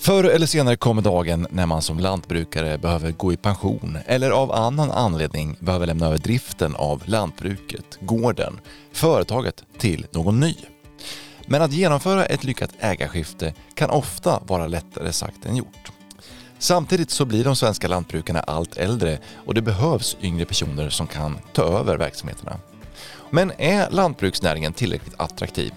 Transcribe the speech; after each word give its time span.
Förr 0.00 0.24
eller 0.24 0.46
senare 0.46 0.76
kommer 0.76 1.02
dagen 1.02 1.46
när 1.50 1.66
man 1.66 1.82
som 1.82 1.98
lantbrukare 1.98 2.78
behöver 2.78 3.12
gå 3.12 3.32
i 3.32 3.36
pension 3.36 3.98
eller 4.06 4.30
av 4.30 4.52
annan 4.52 4.90
anledning 4.90 5.56
behöver 5.60 5.86
lämna 5.86 6.06
över 6.06 6.18
driften 6.18 6.76
av 6.76 7.02
lantbruket, 7.04 7.98
gården, 8.00 8.60
företaget 8.92 9.64
till 9.78 10.06
någon 10.12 10.40
ny. 10.40 10.54
Men 11.46 11.62
att 11.62 11.72
genomföra 11.72 12.26
ett 12.26 12.44
lyckat 12.44 12.70
ägarskifte 12.78 13.54
kan 13.74 13.90
ofta 13.90 14.40
vara 14.46 14.66
lättare 14.66 15.12
sagt 15.12 15.46
än 15.46 15.56
gjort. 15.56 15.92
Samtidigt 16.58 17.10
så 17.10 17.24
blir 17.24 17.44
de 17.44 17.56
svenska 17.56 17.88
lantbrukarna 17.88 18.40
allt 18.40 18.76
äldre 18.76 19.18
och 19.46 19.54
det 19.54 19.62
behövs 19.62 20.16
yngre 20.22 20.44
personer 20.44 20.90
som 20.90 21.06
kan 21.06 21.38
ta 21.52 21.62
över 21.62 21.96
verksamheterna. 21.96 22.56
Men 23.30 23.52
är 23.58 23.90
lantbruksnäringen 23.90 24.72
tillräckligt 24.72 25.14
attraktiv? 25.20 25.72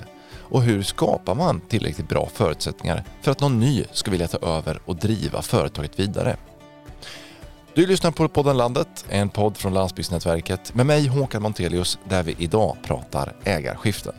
Och 0.53 0.61
hur 0.61 0.83
skapar 0.83 1.35
man 1.35 1.61
tillräckligt 1.61 2.09
bra 2.09 2.29
förutsättningar 2.33 3.03
för 3.21 3.31
att 3.31 3.39
någon 3.39 3.59
ny 3.59 3.83
ska 3.91 4.11
vilja 4.11 4.27
ta 4.27 4.37
över 4.57 4.79
och 4.85 4.95
driva 4.95 5.41
företaget 5.41 5.99
vidare? 5.99 6.37
Du 7.73 7.87
lyssnar 7.87 8.11
på 8.11 8.27
podden 8.27 8.57
Landet, 8.57 9.05
en 9.09 9.29
podd 9.29 9.57
från 9.57 9.73
Landsbygdsnätverket 9.73 10.75
med 10.75 10.85
mig 10.85 11.07
Håkan 11.07 11.41
Montelius 11.41 11.99
där 12.09 12.23
vi 12.23 12.35
idag 12.39 12.77
pratar 12.83 13.35
ägarskiften. 13.43 14.13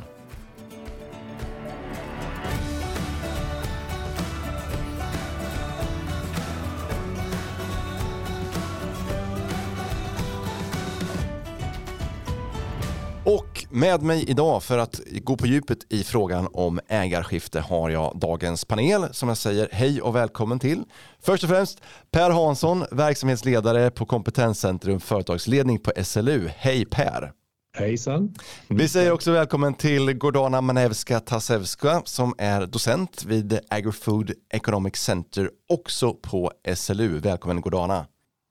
Med 13.75 14.03
mig 14.03 14.25
idag 14.31 14.63
för 14.63 14.79
att 14.79 15.01
gå 15.23 15.37
på 15.37 15.47
djupet 15.47 15.79
i 15.93 16.05
frågan 16.05 16.49
om 16.53 16.81
ägarskifte 16.89 17.61
har 17.61 17.91
jag 17.91 18.19
dagens 18.19 18.65
panel 18.65 19.05
som 19.11 19.29
jag 19.29 19.39
säger 19.39 19.69
hej 19.73 20.03
och 20.03 20.17
välkommen 20.17 20.59
till. 20.59 20.85
Först 21.21 21.45
och 21.45 21.51
främst 21.51 21.81
Per 22.11 22.31
Hansson, 22.31 22.85
verksamhetsledare 22.91 23.91
på 23.91 24.07
Kompetenscentrum 24.07 25.01
Företagsledning 25.01 25.79
på 25.79 25.93
SLU. 26.05 26.51
Hej 26.57 26.85
Per! 26.85 27.33
Hejsan! 27.77 28.35
Vi 28.69 28.89
säger 28.89 29.13
också 29.13 29.33
välkommen 29.33 29.75
till 29.75 30.13
Gordana 30.13 30.61
Manevska 30.61 31.21
Tasevska 31.21 32.03
som 32.05 32.35
är 32.39 32.67
docent 32.67 33.25
vid 33.25 33.59
Agrofood 33.71 34.33
Economic 34.51 34.97
Center 34.97 35.51
också 35.69 36.15
på 36.15 36.53
SLU. 36.75 37.19
Välkommen 37.19 37.61
Gordana! 37.61 38.07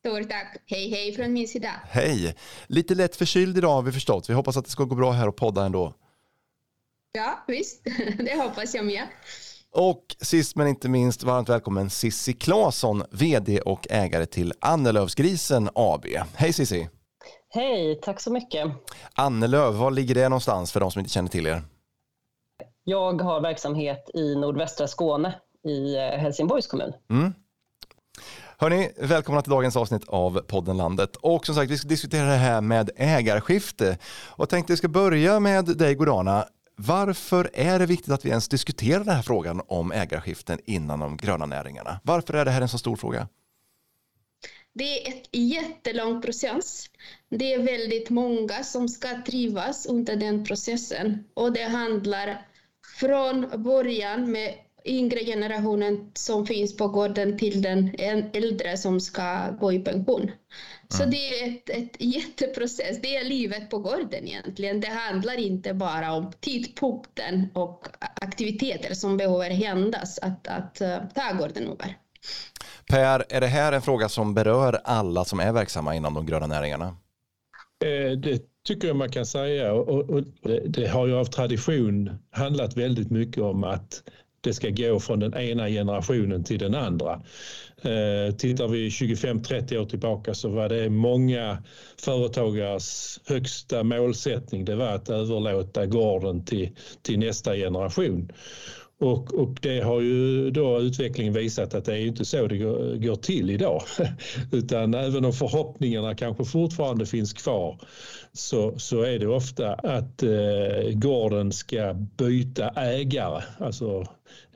Stort 0.08 0.30
tack. 0.30 0.58
Hej, 0.66 0.90
hej 0.90 1.16
från 1.16 1.34
min 1.34 1.48
sida. 1.48 1.70
Hej. 1.84 2.36
Lite 2.68 2.96
lätt 2.96 3.16
förkyld 3.16 3.58
idag 3.58 3.74
har 3.74 3.82
vi 3.82 3.92
förstått. 3.92 4.30
Vi 4.30 4.34
hoppas 4.34 4.58
att 4.58 4.66
det 4.66 4.72
ska 4.72 4.84
gå 4.84 4.96
bra 4.96 5.12
här 5.12 5.28
och 5.28 5.36
podda 5.36 5.66
ändå. 5.66 5.94
Ja, 7.12 7.44
visst. 7.48 7.84
Det 8.18 8.36
hoppas 8.44 8.76
jag 8.76 8.86
med. 8.86 9.08
Och 9.72 10.16
sist 10.22 10.56
men 10.56 10.68
inte 10.68 10.90
minst 10.90 11.24
varmt 11.24 11.50
välkommen 11.50 11.90
Sissi 11.90 12.34
Claesson, 12.34 13.04
vd 13.12 13.62
och 13.62 13.88
ägare 13.90 14.26
till 14.26 14.54
Annelövsgrisen 14.60 15.70
AB. 15.76 16.06
Hej 16.36 16.54
Sissi! 16.54 16.90
Hej, 17.50 18.00
tack 18.02 18.22
så 18.22 18.32
mycket. 18.32 18.72
Annelöv, 19.14 19.74
var 19.74 19.92
ligger 19.92 20.16
det 20.16 20.30
någonstans 20.30 20.72
för 20.72 20.80
de 20.80 20.92
som 20.92 21.00
inte 21.00 21.12
känner 21.12 21.30
till 21.30 21.48
er? 21.48 21.62
Jag 22.84 23.22
har 23.22 23.42
verksamhet 23.42 24.10
i 24.14 24.36
nordvästra 24.36 24.88
Skåne 24.88 25.36
i 25.68 25.96
eh, 25.96 26.02
Helsingborgs 26.02 26.68
kommun. 26.68 26.94
Mm. 27.10 27.34
Hörni, 28.64 28.90
välkomna 28.98 29.42
till 29.42 29.50
dagens 29.50 29.76
avsnitt 29.76 30.04
av 30.08 30.40
podden 30.40 30.78
Landet. 30.78 31.16
Och 31.16 31.46
som 31.46 31.56
sagt, 31.56 31.72
vi 31.72 31.78
ska 31.78 31.88
diskutera 31.88 32.26
det 32.26 32.36
här 32.36 32.62
med 32.62 32.90
ägarskifte. 32.96 33.98
Och 34.30 34.40
jag 34.42 34.50
tänkte 34.50 34.74
att 34.74 34.78
ska 34.78 34.88
börja 34.88 35.40
med 35.40 35.66
dig 35.78 35.96
Godana. 35.96 36.46
Varför 36.76 37.50
är 37.54 37.80
det 37.80 37.86
viktigt 37.86 38.14
att 38.14 38.26
vi 38.26 38.30
ens 38.30 38.48
diskuterar 38.48 39.00
den 39.00 39.16
här 39.16 39.22
frågan 39.22 39.62
om 39.68 39.92
ägarskiften 39.92 40.60
innan 40.66 41.00
de 41.00 41.18
gröna 41.18 41.46
näringarna? 41.46 42.00
Varför 42.04 42.34
är 42.34 42.46
det 42.46 42.52
här 42.52 42.62
en 42.62 42.70
så 42.70 42.78
stor 42.78 42.96
fråga? 42.96 43.28
Det 44.74 45.08
är 45.08 45.10
ett 45.10 45.30
jättelång 45.32 46.22
process. 46.22 46.86
Det 47.30 47.54
är 47.54 47.64
väldigt 47.64 48.10
många 48.10 48.64
som 48.64 48.90
ska 48.90 49.22
trivas 49.26 49.86
under 49.86 50.16
den 50.16 50.46
processen 50.46 51.24
och 51.34 51.54
det 51.54 51.64
handlar 51.64 52.46
från 53.00 53.64
början 53.64 54.32
med 54.32 54.54
yngre 54.86 55.20
generationen 55.26 56.12
som 56.14 56.46
finns 56.46 56.78
på 56.78 56.88
gården 56.88 57.38
till 57.38 57.62
den 57.62 57.96
äldre 58.34 58.78
som 58.78 59.00
ska 59.00 59.50
gå 59.60 59.74
i 59.74 59.80
pension. 59.80 60.22
Mm. 60.22 60.34
Så 60.90 61.06
det 61.06 61.40
är 61.40 61.48
ett, 61.48 61.70
ett 61.70 61.96
jätteprocess. 62.00 63.02
Det 63.02 63.16
är 63.18 63.24
livet 63.24 63.70
på 63.70 63.80
gården 63.80 64.28
egentligen. 64.28 64.82
Det 64.82 64.88
handlar 64.88 65.40
inte 65.40 65.74
bara 65.74 66.14
om 66.14 66.32
tidpunkten 66.40 67.50
och 67.54 67.88
aktiviteter 68.22 68.94
som 68.94 69.18
behöver 69.18 69.50
händas 69.50 70.20
att, 70.20 70.48
att 70.48 70.82
uh, 70.82 70.98
ta 71.16 71.38
gården 71.38 71.64
över. 71.64 71.98
Per, 72.90 73.26
är 73.30 73.42
det 73.42 73.48
här 73.48 73.74
en 73.74 73.82
fråga 73.82 74.10
som 74.10 74.34
berör 74.34 74.82
alla 74.84 75.26
som 75.26 75.40
är 75.40 75.52
verksamma 75.52 75.96
inom 75.96 76.14
de 76.14 76.26
gröna 76.26 76.48
näringarna? 76.48 76.86
Eh, 77.86 78.18
det 78.18 78.42
tycker 78.68 78.88
jag 78.88 78.98
man 78.98 79.12
kan 79.12 79.26
säga 79.26 79.74
och, 79.74 80.10
och 80.10 80.24
det, 80.42 80.68
det 80.68 80.88
har 80.88 81.08
ju 81.08 81.16
av 81.16 81.26
tradition 81.26 82.20
handlat 82.32 82.78
väldigt 82.78 83.12
mycket 83.12 83.44
om 83.44 83.64
att 83.64 84.04
det 84.44 84.54
ska 84.54 84.70
gå 84.70 85.00
från 85.00 85.20
den 85.20 85.38
ena 85.38 85.68
generationen 85.70 86.44
till 86.44 86.60
den 86.60 86.76
andra. 86.76 87.22
Eh, 87.82 88.36
tittar 88.36 88.68
vi 88.68 88.90
25-30 88.90 89.78
år 89.78 89.86
tillbaka 89.86 90.34
så 90.34 90.50
var 90.50 90.70
det 90.70 90.90
många 90.90 91.64
företagares 92.02 93.20
högsta 93.26 93.84
målsättning 93.84 94.66
det 94.66 94.76
var 94.76 94.88
att 94.88 95.10
överlåta 95.10 95.86
gården 95.86 96.46
till, 96.46 96.70
till 97.02 97.20
nästa 97.20 97.56
generation. 97.56 98.32
Och, 99.04 99.34
och, 99.34 99.58
det 99.62 99.80
har 99.80 100.02
ju 100.02 100.52
då 100.52 100.80
utvecklingen 100.80 101.34
visat 101.34 101.74
att 101.74 101.86
det 101.86 101.94
är 101.94 102.06
inte 102.06 102.26
så 102.26 102.48
det 102.48 102.58
går, 102.58 102.96
går 102.98 103.16
till 103.16 103.50
idag. 103.50 103.82
Utan 104.52 104.94
även 104.94 105.26
om 105.26 105.34
förhoppningarna 105.34 106.16
kanske 106.16 106.46
fortfarande 106.46 107.06
finns 107.06 107.34
kvar 107.34 107.80
så, 108.34 108.80
så 108.80 109.02
är 109.02 109.20
det 109.20 109.28
ofta 109.28 109.74
att 109.74 110.24
eh, 110.24 110.92
gården 110.94 111.52
ska 111.52 111.94
byta 111.94 112.70
ägare. 112.70 113.44
Alltså 113.60 114.06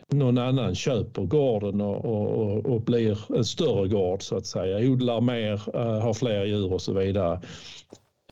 någon 0.10 0.38
annan 0.38 0.76
köper 0.76 1.22
gården 1.22 1.82
och, 1.82 2.06
och, 2.06 2.66
och, 2.66 2.82
blir 2.82 3.20
en 3.36 3.46
större 3.46 3.88
gård 3.88 4.24
så 4.24 4.38
att 4.38 4.46
säga. 4.46 4.92
Odlar 4.92 5.22
mer, 5.22 5.62
eh, 5.76 6.00
har 6.00 6.14
fler 6.14 6.46
djur 6.46 6.74
och 6.74 6.82
så 6.82 6.94
vidare. 6.94 7.42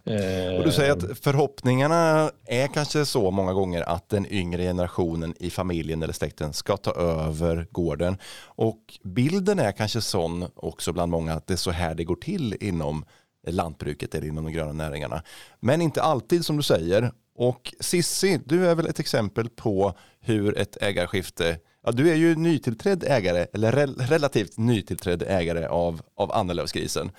Eh, 0.06 0.58
Och 0.58 0.64
du 0.66 0.72
säger 0.72 0.92
att 0.92 1.20
förhoppningarna 1.20 2.32
är 2.46 2.68
kanske 2.68 3.06
så 3.06 3.32
många 3.32 3.54
gånger 3.54 3.82
att 3.90 4.10
den 4.10 4.32
yngre 4.32 4.64
generationen 4.64 5.34
i 5.40 5.50
familjen 5.50 6.04
eller 6.04 6.14
släkten 6.14 6.54
ska 6.54 6.78
ta 6.78 6.92
över 6.92 7.68
gården. 7.72 8.18
Och 8.46 8.80
bilden 9.04 9.60
är 9.60 9.72
kanske 9.72 10.02
sån 10.02 10.46
också 10.56 10.94
bland 10.94 11.12
många 11.12 11.34
att 11.34 11.48
det 11.48 11.54
är 11.54 11.58
så 11.58 11.72
här 11.72 11.96
det 11.96 12.04
går 12.04 12.16
till 12.16 12.58
inom 12.60 13.06
lantbruket 13.48 14.16
eller 14.16 14.28
inom 14.28 14.44
de 14.46 14.54
gröna 14.54 14.74
näringarna. 14.74 15.24
Men 15.60 15.82
inte 15.82 16.02
alltid 16.02 16.46
som 16.46 16.58
du 16.58 16.64
säger. 16.64 17.12
Och 17.38 17.74
Sissi, 17.80 18.40
du 18.46 18.68
är 18.68 18.76
väl 18.76 18.88
ett 18.88 19.00
exempel 19.00 19.50
på 19.50 19.94
hur 20.20 20.58
ett 20.58 20.78
ägarskifte, 20.82 21.58
ja 21.86 21.92
du 21.92 22.12
är 22.12 22.16
ju 22.16 22.36
nytillträdd 22.36 23.04
ägare, 23.04 23.48
eller 23.54 23.72
re 23.72 23.86
relativt 23.86 24.58
nytillträdd 24.58 25.24
ägare 25.28 25.66
av, 25.66 26.02
av 26.16 26.32
Annelövsgrisen. 26.32 27.12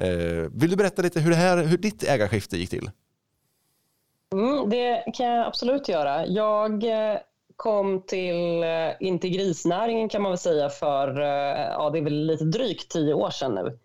Eh, 0.00 0.50
vill 0.52 0.70
du 0.70 0.76
berätta 0.76 1.02
lite 1.02 1.20
hur, 1.20 1.30
det 1.30 1.36
här, 1.36 1.62
hur 1.64 1.78
ditt 1.78 2.02
ägarskifte 2.02 2.56
gick 2.56 2.70
till? 2.70 2.90
Mm, 4.34 4.70
det 4.70 5.04
kan 5.14 5.26
jag 5.26 5.46
absolut 5.46 5.88
göra. 5.88 6.26
Jag 6.26 6.84
eh, 6.84 7.18
kom 7.56 8.02
till, 8.02 8.62
eh, 8.62 8.88
inte 8.88 9.04
in 9.04 9.18
till 9.18 9.30
grisnäringen 9.30 10.08
kan 10.08 10.22
man 10.22 10.32
väl 10.32 10.38
säga 10.38 10.68
för, 10.68 11.20
eh, 11.20 11.60
ja 11.70 11.90
det 11.90 11.98
är 11.98 12.02
väl 12.02 12.26
lite 12.26 12.44
drygt 12.44 12.90
tio 12.90 13.14
år 13.14 13.30
sedan 13.30 13.54
nu. 13.54 13.78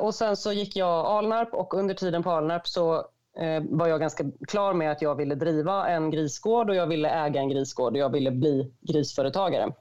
Och 0.00 0.14
sen 0.14 0.36
så 0.36 0.52
gick 0.52 0.76
jag 0.76 1.06
Alnarp 1.06 1.54
och 1.54 1.74
under 1.74 1.94
tiden 1.94 2.22
på 2.22 2.30
Alnarp 2.30 2.68
så 2.68 3.06
var 3.60 3.86
jag 3.86 4.00
ganska 4.00 4.24
klar 4.48 4.74
med 4.74 4.92
att 4.92 5.02
jag 5.02 5.14
ville 5.14 5.34
driva 5.34 5.88
en 5.88 6.10
grisgård 6.10 6.70
och 6.70 6.76
jag 6.76 6.86
ville 6.86 7.10
äga 7.10 7.40
en 7.40 7.48
grisgård 7.48 7.92
och 7.92 7.98
jag 7.98 8.12
ville 8.12 8.30
bli 8.30 8.72
grisföretagare. 8.80 9.72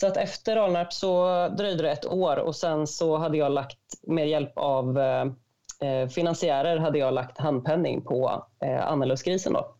Så 0.00 0.06
att 0.06 0.16
efter 0.16 0.56
Alnarp 0.56 0.92
så 0.92 1.48
dröjde 1.48 1.82
det 1.82 1.90
ett 1.90 2.06
år 2.06 2.36
och 2.36 2.56
sen 2.56 2.86
så 2.86 3.16
hade 3.16 3.38
jag 3.38 3.52
lagt 3.52 3.78
med 4.02 4.28
hjälp 4.28 4.52
av 4.56 4.98
eh, 4.98 6.08
finansiärer 6.08 6.76
hade 6.76 6.98
jag 6.98 7.14
lagt 7.14 7.38
handpenning 7.38 8.02
på 8.02 8.44
eh, 8.64 8.86
Annelövsgrisen 8.86 9.52
då. 9.52 9.74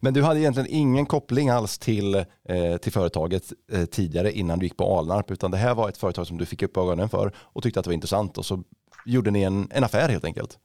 Men 0.00 0.14
du 0.14 0.22
hade 0.22 0.40
egentligen 0.40 0.68
ingen 0.70 1.06
koppling 1.06 1.48
alls 1.48 1.78
till, 1.78 2.14
eh, 2.48 2.76
till 2.82 2.92
företaget 2.92 3.42
eh, 3.72 3.84
tidigare 3.84 4.32
innan 4.32 4.58
du 4.58 4.66
gick 4.66 4.76
på 4.76 4.98
Alnarp 4.98 5.30
utan 5.30 5.50
det 5.50 5.56
här 5.56 5.74
var 5.74 5.88
ett 5.88 5.98
företag 5.98 6.26
som 6.26 6.38
du 6.38 6.46
fick 6.46 6.62
upp 6.62 6.76
ögonen 6.76 7.08
för 7.08 7.32
och 7.38 7.62
tyckte 7.62 7.80
att 7.80 7.84
det 7.84 7.90
var 7.90 7.94
intressant 7.94 8.38
och 8.38 8.46
så 8.46 8.62
gjorde 9.06 9.30
ni 9.30 9.42
en, 9.42 9.68
en 9.70 9.84
affär 9.84 10.08
helt 10.08 10.24
enkelt. 10.24 10.58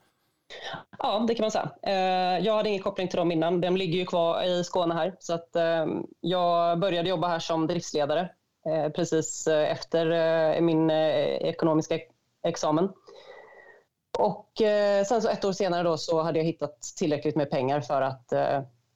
Ja, 1.00 1.26
det 1.28 1.36
kan 1.36 1.44
man 1.44 1.52
säga. 1.52 1.72
Eh, 1.84 2.46
jag 2.46 2.56
hade 2.56 2.70
ingen 2.70 2.82
koppling 2.82 3.08
till 3.08 3.18
dem 3.18 3.32
innan. 3.32 3.62
De 3.62 3.78
ligger 3.78 4.00
ju 4.00 4.06
kvar 4.06 4.44
i 4.44 4.64
Skåne 4.64 4.94
här. 4.94 5.16
Så 5.20 5.34
att 5.34 5.56
eh, 5.56 5.86
jag 6.20 6.80
började 6.80 7.10
jobba 7.10 7.28
här 7.28 7.40
som 7.40 7.68
driftsledare 7.68 8.30
Eh, 8.30 8.43
precis 8.96 9.48
eh, 9.48 9.72
efter 9.72 10.12
eh, 10.56 10.62
min 10.62 10.90
ekonomiska 10.90 12.00
examen. 12.44 12.90
Och 14.18 14.52
sen 15.08 15.22
så 15.22 15.30
ett 15.30 15.46
år 15.46 15.52
senare 15.52 15.84
då 15.84 15.98
så 15.98 16.22
hade 16.22 16.40
jag 16.40 16.46
hittat 16.46 16.82
tillräckligt 16.82 17.36
med 17.36 17.50
pengar 17.50 17.82
för 17.82 18.02
att 18.02 18.34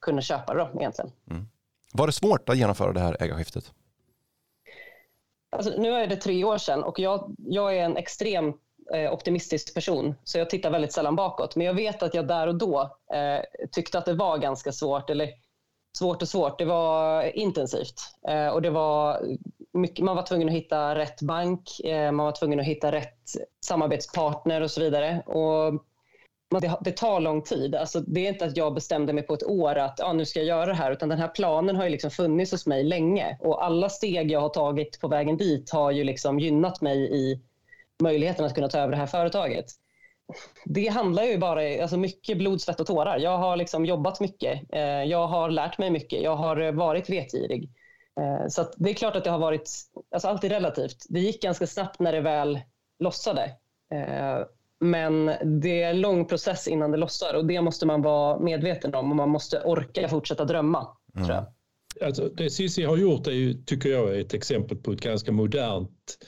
kunna 0.00 0.20
köpa 0.20 0.54
det 0.54 0.60
då 0.60 0.80
egentligen. 0.80 1.12
Mm. 1.30 1.48
Var 1.92 2.06
det 2.06 2.12
svårt 2.12 2.48
att 2.48 2.56
genomföra 2.56 2.92
det 2.92 3.00
här 3.00 3.16
ägarskiftet? 3.20 3.72
Alltså, 5.50 5.80
nu 5.80 5.94
är 5.94 6.06
det 6.06 6.16
tre 6.16 6.44
år 6.44 6.58
sedan 6.58 6.84
och 6.84 6.98
jag, 6.98 7.34
jag 7.38 7.76
är 7.76 7.84
en 7.84 7.96
extrem 7.96 8.52
eh, 8.94 9.12
optimistisk 9.12 9.74
person, 9.74 10.14
så 10.24 10.38
jag 10.38 10.50
tittar 10.50 10.70
väldigt 10.70 10.92
sällan 10.92 11.16
bakåt. 11.16 11.56
Men 11.56 11.66
jag 11.66 11.74
vet 11.74 12.02
att 12.02 12.14
jag 12.14 12.26
där 12.26 12.46
och 12.46 12.54
då 12.54 12.96
eh, 13.12 13.68
tyckte 13.72 13.98
att 13.98 14.04
det 14.04 14.14
var 14.14 14.38
ganska 14.38 14.72
svårt, 14.72 15.10
eller 15.10 15.30
svårt 15.98 16.22
och 16.22 16.28
svårt, 16.28 16.58
det 16.58 16.64
var 16.64 17.22
intensivt. 17.22 18.00
Eh, 18.28 18.48
och 18.48 18.62
det 18.62 18.70
var 18.70 19.22
mycket, 19.72 20.04
man 20.04 20.16
var 20.16 20.22
tvungen 20.22 20.48
att 20.48 20.54
hitta 20.54 20.94
rätt 20.94 21.22
bank, 21.22 21.80
eh, 21.80 22.12
man 22.12 22.26
var 22.26 22.32
tvungen 22.32 22.60
att 22.60 22.66
hitta 22.66 22.92
rätt 22.92 23.18
samarbetspartner 23.66 24.60
och 24.60 24.70
så 24.70 24.80
vidare. 24.80 25.22
Och 25.26 25.84
det, 26.60 26.78
det, 26.80 26.92
tar 26.92 27.20
lång 27.20 27.42
tid. 27.42 27.74
Alltså, 27.74 28.00
det 28.00 28.26
är 28.26 28.28
inte 28.28 28.44
att 28.44 28.56
jag 28.56 28.74
bestämde 28.74 29.12
mig 29.12 29.22
på 29.22 29.34
ett 29.34 29.44
år 29.44 29.74
att 29.74 30.00
ah, 30.00 30.12
nu 30.12 30.24
ska 30.24 30.38
jag 30.38 30.46
göra 30.46 30.66
det 30.66 30.74
här, 30.74 30.92
utan 30.92 31.08
den 31.08 31.18
här 31.18 31.28
planen 31.28 31.76
har 31.76 31.84
ju 31.84 31.90
liksom 31.90 32.10
funnits 32.10 32.52
hos 32.52 32.66
mig 32.66 32.84
länge. 32.84 33.38
Och 33.40 33.64
alla 33.64 33.88
steg 33.88 34.30
jag 34.30 34.40
har 34.40 34.48
tagit 34.48 35.00
på 35.00 35.08
vägen 35.08 35.36
dit 35.36 35.70
har 35.70 35.90
ju 35.90 36.04
liksom 36.04 36.38
gynnat 36.38 36.80
mig 36.80 36.98
i 36.98 37.40
möjligheten 38.02 38.44
att 38.44 38.54
kunna 38.54 38.68
ta 38.68 38.78
över 38.78 38.90
det 38.90 38.96
här 38.96 39.06
företaget. 39.06 39.66
Det 40.64 40.88
handlar 40.88 41.22
ju 41.22 41.38
bara 41.38 41.82
alltså 41.82 41.96
mycket 41.96 42.38
blod, 42.38 42.60
svett 42.60 42.80
och 42.80 42.86
tårar. 42.86 43.18
Jag 43.18 43.38
har 43.38 43.56
liksom 43.56 43.86
jobbat 43.86 44.20
mycket. 44.20 44.62
Eh, 44.72 44.80
jag 44.82 45.26
har 45.26 45.50
lärt 45.50 45.78
mig 45.78 45.90
mycket. 45.90 46.22
Jag 46.22 46.36
har 46.36 46.72
varit 46.72 47.10
vetgirig. 47.10 47.70
Eh, 48.18 48.48
så 48.48 48.68
det 48.76 48.90
är 48.90 48.94
klart 48.94 49.16
att 49.16 49.24
det 49.24 49.30
har 49.30 49.38
varit, 49.38 49.70
alltså 50.14 50.28
allt 50.28 50.44
är 50.44 50.48
relativt. 50.48 51.06
Det 51.08 51.20
gick 51.20 51.42
ganska 51.42 51.66
snabbt 51.66 52.00
när 52.00 52.12
det 52.12 52.20
väl 52.20 52.60
lossade. 52.98 53.44
Eh, 53.94 54.46
men 54.80 55.26
det 55.60 55.82
är 55.82 55.90
en 55.90 56.00
lång 56.00 56.24
process 56.24 56.68
innan 56.68 56.90
det 56.90 56.96
lossar 56.96 57.34
och 57.34 57.46
det 57.46 57.60
måste 57.60 57.86
man 57.86 58.02
vara 58.02 58.38
medveten 58.38 58.94
om 58.94 59.10
och 59.10 59.16
man 59.16 59.28
måste 59.28 59.60
orka 59.60 60.08
fortsätta 60.08 60.44
drömma. 60.44 60.86
Mm. 61.14 61.26
Tror 61.26 61.36
jag. 61.36 61.42
Mm. 61.42 61.52
Alltså, 62.02 62.28
det 62.28 62.50
Cissi 62.50 62.82
har 62.82 62.96
gjort 62.96 63.26
är 63.26 63.32
ju, 63.32 63.54
tycker 63.54 63.88
jag 63.88 64.16
är 64.16 64.20
ett 64.20 64.34
exempel 64.34 64.76
på 64.76 64.92
ett 64.92 65.00
ganska 65.00 65.32
modernt 65.32 66.18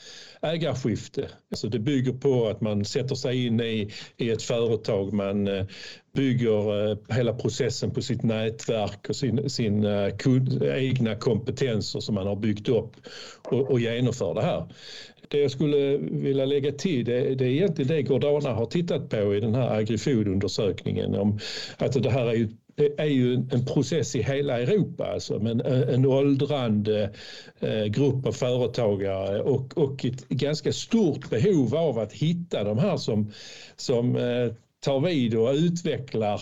ägarskifte. 0.41 1.29
Alltså 1.51 1.67
det 1.67 1.79
bygger 1.79 2.13
på 2.13 2.47
att 2.47 2.61
man 2.61 2.85
sätter 2.85 3.15
sig 3.15 3.45
in 3.45 3.59
i, 3.59 3.91
i 4.17 4.29
ett 4.29 4.41
företag, 4.43 5.13
man 5.13 5.47
eh, 5.47 5.65
bygger 6.15 6.91
eh, 6.91 6.97
hela 7.09 7.33
processen 7.33 7.91
på 7.91 8.01
sitt 8.01 8.23
nätverk 8.23 9.09
och 9.09 9.15
sin, 9.15 9.49
sin 9.49 9.85
eh, 9.85 10.17
kund, 10.17 10.63
egna 10.63 11.15
kompetenser 11.15 11.99
som 11.99 12.15
man 12.15 12.27
har 12.27 12.35
byggt 12.35 12.69
upp 12.69 12.91
och, 13.43 13.71
och 13.71 13.79
genomför 13.79 14.33
det 14.33 14.41
här 14.41 14.67
det 15.31 15.37
jag 15.37 15.51
skulle 15.51 15.97
vilja 15.97 16.45
lägga 16.45 16.71
till 16.71 17.05
det, 17.05 17.35
det 17.35 17.45
är 17.45 17.49
egentligen 17.49 17.87
det 17.87 18.01
Gordana 18.01 18.53
har 18.53 18.65
tittat 18.65 19.09
på 19.09 19.35
i 19.35 19.39
den 19.39 19.55
här 19.55 19.69
agrifood-undersökningen. 19.69 21.15
Om, 21.15 21.39
att 21.77 22.03
det 22.03 22.09
här 22.09 22.25
är 22.25 22.33
ju 22.33 22.49
det 22.75 22.99
är 22.99 23.05
ju 23.05 23.33
en 23.33 23.65
process 23.65 24.15
i 24.15 24.21
hela 24.21 24.61
Europa, 24.61 25.05
alltså, 25.13 25.39
men 25.39 25.61
eh, 25.61 25.93
en 25.93 26.05
åldrande 26.05 27.13
eh, 27.59 27.85
grupp 27.85 28.25
av 28.25 28.31
företagare 28.31 29.41
och, 29.41 29.77
och 29.77 30.05
ett 30.05 30.29
ganska 30.29 30.73
stort 30.73 31.29
behov 31.29 31.75
av 31.75 31.99
att 31.99 32.13
hitta 32.13 32.63
de 32.63 32.77
här 32.77 32.97
som, 32.97 33.31
som 33.75 34.15
eh, 34.15 34.53
tar 34.79 34.99
vid 34.99 35.35
och 35.35 35.53
utvecklar 35.53 36.41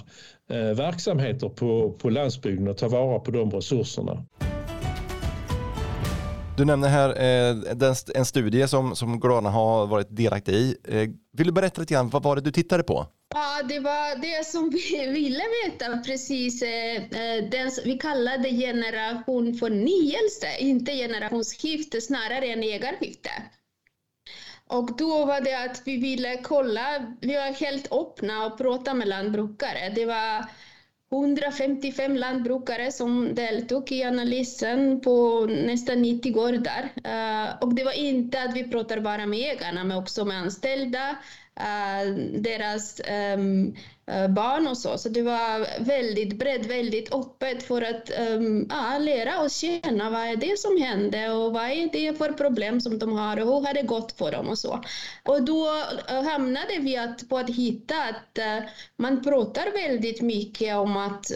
eh, 0.49 0.57
verksamheter 0.57 1.49
på, 1.49 1.91
på 1.91 2.09
landsbygden 2.09 2.67
och 2.67 2.77
tar 2.77 2.89
vara 2.89 3.19
på 3.19 3.31
de 3.31 3.51
resurserna. 3.51 4.25
Du 6.57 6.65
nämner 6.65 6.87
här 6.87 7.09
eh, 7.09 7.89
en 8.15 8.25
studie 8.25 8.67
som, 8.67 8.95
som 8.95 9.19
Glana 9.19 9.49
har 9.49 9.87
varit 9.87 10.07
delaktig 10.09 10.53
i. 10.53 10.77
Eh, 10.87 11.09
vill 11.37 11.47
du 11.47 11.51
berätta 11.51 11.81
lite 11.81 11.93
grann, 11.93 12.09
vad 12.09 12.23
var 12.23 12.35
det 12.35 12.41
du 12.41 12.51
tittade 12.51 12.83
på? 12.83 13.05
Ja, 13.35 13.61
det 13.63 13.79
var 13.79 14.21
det 14.21 14.45
som 14.45 14.69
vi 14.69 15.07
ville 15.13 15.43
veta 15.63 15.97
precis. 15.97 16.61
Eh, 16.61 16.95
eh, 16.95 17.49
den, 17.49 17.71
vi 17.85 17.97
kallade 17.97 18.49
generation 18.49 19.53
förnyelse, 19.53 20.57
inte 20.59 20.91
generationsskifte, 20.91 22.01
snarare 22.01 22.45
än 22.45 22.63
ägarskifte. 22.63 23.29
Och 24.67 24.97
då 24.97 25.25
var 25.25 25.41
det 25.41 25.63
att 25.63 25.81
vi 25.85 25.97
ville 25.97 26.37
kolla, 26.37 27.15
vi 27.21 27.33
var 27.33 27.53
helt 27.53 27.91
öppna 27.91 28.45
och 28.45 28.57
prata 28.57 28.93
med 28.93 29.07
lantbrukare. 29.07 29.89
Det 29.95 30.05
var 30.05 30.45
155 31.11 32.15
lantbrukare 32.15 32.91
som 32.91 33.35
deltog 33.35 33.91
i 33.91 34.03
analysen 34.03 35.01
på 35.01 35.45
nästan 35.45 36.01
90 36.01 36.33
gårdar. 36.33 36.89
Eh, 37.03 37.59
och 37.61 37.73
det 37.73 37.83
var 37.83 37.91
inte 37.91 38.41
att 38.43 38.55
vi 38.55 38.69
pratar 38.69 38.99
bara 38.99 39.25
med 39.25 39.39
ägarna, 39.39 39.83
men 39.83 39.97
också 39.97 40.25
med 40.25 40.37
anställda, 40.37 41.15
Eh, 41.59 42.13
deras 42.39 43.01
um, 43.35 43.75
uh, 44.11 44.27
barn 44.27 44.67
och 44.67 44.77
så. 44.77 44.97
Så 44.97 45.09
det 45.09 45.21
var 45.21 45.83
väldigt 45.83 46.39
brett, 46.39 46.65
väldigt 46.65 47.13
öppet 47.13 47.63
för 47.63 47.81
att 47.81 48.11
um, 48.19 48.67
ja, 48.69 48.97
lära 48.97 49.41
oss 49.41 49.57
känna 49.57 50.09
vad 50.09 50.21
är 50.21 50.35
det 50.35 50.59
som 50.59 50.81
hände 50.81 51.31
och 51.31 51.53
vad 51.53 51.63
är 51.63 51.89
det 51.91 52.17
för 52.17 52.31
problem 52.31 52.81
som 52.81 53.00
de 53.00 53.13
har 53.13 53.39
och 53.39 53.45
hur 53.45 53.67
har 53.67 53.73
det 53.73 53.81
gått 53.81 54.11
för 54.11 54.31
dem 54.31 54.50
och 54.50 54.59
så. 54.59 54.83
Och 55.25 55.44
då 55.44 55.67
eh, 56.09 56.23
hamnade 56.23 56.79
vi 56.79 56.97
att, 56.97 57.29
på 57.29 57.38
att 57.38 57.50
hitta 57.50 57.95
att 58.03 58.39
man 58.97 59.23
pratar 59.23 59.71
väldigt 59.71 60.21
mycket 60.21 60.75
om 60.75 60.97
att 60.97 61.31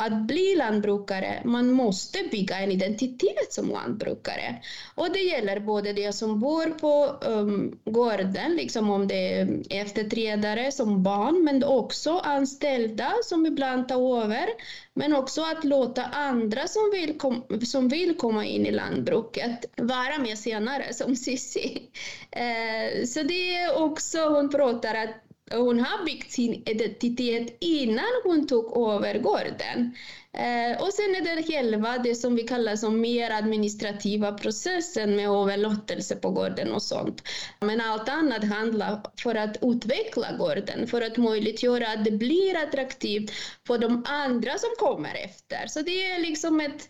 att 0.00 0.26
bli 0.26 0.54
lantbrukare, 0.56 1.42
man 1.44 1.70
måste 1.72 2.18
bygga 2.30 2.58
en 2.58 2.70
identitet 2.70 3.52
som 3.52 3.70
lantbrukare. 3.70 4.62
Och 4.94 5.12
det 5.12 5.18
gäller 5.18 5.60
både 5.60 5.92
de 5.92 6.12
som 6.12 6.40
bor 6.40 6.66
på 6.78 7.26
um, 7.28 7.78
gården, 7.84 8.56
liksom 8.56 8.90
om 8.90 9.08
det 9.08 9.34
är 9.34 9.62
efterträdare 9.70 10.72
som 10.72 11.02
barn, 11.02 11.44
men 11.44 11.64
också 11.64 12.18
anställda 12.18 13.12
som 13.24 13.46
ibland 13.46 13.88
tar 13.88 14.22
över, 14.22 14.46
men 14.94 15.14
också 15.14 15.42
att 15.42 15.64
låta 15.64 16.04
andra 16.04 16.68
som 16.68 16.90
vill, 16.92 17.18
kom, 17.18 17.44
som 17.66 17.88
vill 17.88 18.16
komma 18.16 18.44
in 18.44 18.66
i 18.66 18.70
lantbruket 18.70 19.64
vara 19.76 20.18
med 20.18 20.38
senare, 20.38 20.94
som 20.94 21.16
Cissi. 21.16 21.90
Uh, 22.36 22.42
eh, 22.42 23.04
så 23.04 23.22
det 23.22 23.54
är 23.56 23.82
också, 23.82 24.18
hon 24.18 24.50
pratar 24.50 24.94
att 24.94 25.29
hon 25.50 25.80
har 25.80 26.04
byggt 26.04 26.32
sin 26.32 26.54
identitet 26.54 27.56
innan 27.60 28.20
hon 28.24 28.46
tog 28.46 28.88
över 28.92 29.18
gården. 29.18 29.94
Eh, 30.32 30.82
och 30.82 30.92
sen 30.92 31.14
är 31.14 31.36
det 31.36 31.42
själva 31.42 31.98
det 31.98 32.14
som 32.14 32.36
vi 32.36 32.42
kallar 32.42 32.76
som 32.76 33.00
mer 33.00 33.30
administrativa 33.30 34.32
processen 34.32 35.16
med 35.16 35.28
överlåtelse 35.30 36.16
på 36.16 36.30
gården 36.30 36.72
och 36.72 36.82
sånt. 36.82 37.22
Men 37.60 37.80
allt 37.80 38.08
annat 38.08 38.44
handlar 38.44 39.00
för 39.22 39.34
att 39.34 39.56
utveckla 39.62 40.32
gården, 40.38 40.86
för 40.86 41.02
att 41.02 41.16
möjliggöra 41.16 41.88
att 41.88 42.04
det 42.04 42.10
blir 42.10 42.56
attraktivt 42.56 43.32
för 43.66 43.78
de 43.78 44.04
andra 44.06 44.58
som 44.58 44.70
kommer 44.78 45.14
efter. 45.14 45.66
Så 45.66 45.82
det 45.82 46.06
är 46.06 46.18
liksom 46.18 46.60
ett, 46.60 46.88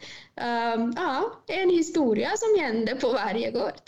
um, 0.75 0.95
ja, 0.97 1.43
en 1.47 1.71
historia 1.71 2.31
som 2.37 2.65
händer 2.65 2.95
på 2.95 3.09
varje 3.09 3.51
gård. 3.51 3.83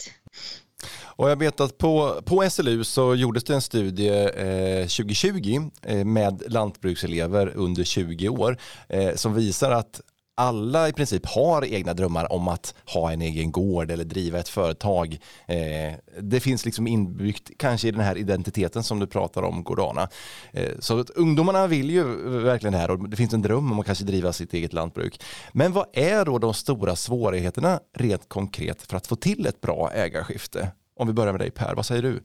Och 1.03 1.31
jag 1.31 1.39
vet 1.39 1.61
att 1.61 1.79
på, 1.79 2.21
på 2.25 2.51
SLU 2.51 2.85
så 2.85 3.15
gjordes 3.15 3.45
det 3.45 3.55
en 3.55 3.63
studie 3.63 4.09
eh, 4.09 4.87
2020 4.87 5.71
eh, 5.83 6.05
med 6.05 6.43
lantbrukselever 6.47 7.53
under 7.55 7.85
20 7.85 8.29
år 8.29 8.59
eh, 8.89 9.15
som 9.15 9.35
visar 9.35 9.71
att 9.71 10.01
alla 10.35 10.89
i 10.89 10.93
princip 10.93 11.27
har 11.27 11.65
egna 11.65 11.95
drömmar 11.95 12.33
om 12.33 12.49
att 12.49 12.75
ha 12.95 13.13
en 13.13 13.23
egen 13.23 13.53
gård 13.53 13.91
eller 13.91 14.05
driva 14.05 14.39
ett 14.39 14.49
företag. 14.49 15.19
Eh, 15.47 15.93
det 16.21 16.41
finns 16.41 16.65
liksom 16.65 16.87
inbyggt 16.87 17.51
kanske 17.57 17.89
i 17.89 17.91
den 17.91 18.01
här 18.01 18.19
identiteten 18.19 18.83
som 18.83 18.99
du 18.99 19.07
pratar 19.07 19.43
om, 19.43 19.65
Gordana. 19.65 20.09
Eh, 20.53 20.71
så 20.79 21.01
att 21.01 21.11
ungdomarna 21.11 21.67
vill 21.67 21.91
ju 21.91 22.05
verkligen 22.41 22.73
det 22.73 22.79
här 22.79 22.91
och 22.91 23.09
det 23.09 23.17
finns 23.17 23.35
en 23.35 23.43
dröm 23.43 23.73
om 23.73 23.81
att 23.81 23.87
kanske 23.87 24.05
driva 24.05 24.33
sitt 24.33 24.55
eget 24.55 24.73
lantbruk. 24.73 25.23
Men 25.53 25.73
vad 25.73 25.87
är 25.93 26.25
då 26.25 26.39
de 26.39 26.55
stora 26.55 26.97
svårigheterna 26.97 27.81
rent 27.97 28.29
konkret 28.29 28.83
för 28.83 28.97
att 28.97 29.07
få 29.07 29.17
till 29.17 29.47
ett 29.47 29.61
bra 29.61 29.91
ägarskifte? 29.95 30.69
Om 30.97 31.07
vi 31.07 31.13
börjar 31.13 31.33
med 31.33 31.41
dig 31.41 31.51
Per, 31.51 31.75
vad 31.75 31.87
säger 31.87 32.03
du? 32.03 32.23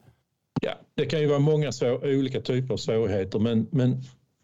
Ja, 0.62 0.72
det 0.96 1.06
kan 1.06 1.20
ju 1.20 1.28
vara 1.28 1.40
många 1.40 1.72
svår, 1.72 2.18
olika 2.18 2.42
typer 2.42 2.74
av 2.74 2.78
svårigheter 2.78 3.40
men, 3.40 3.68
men 3.72 3.92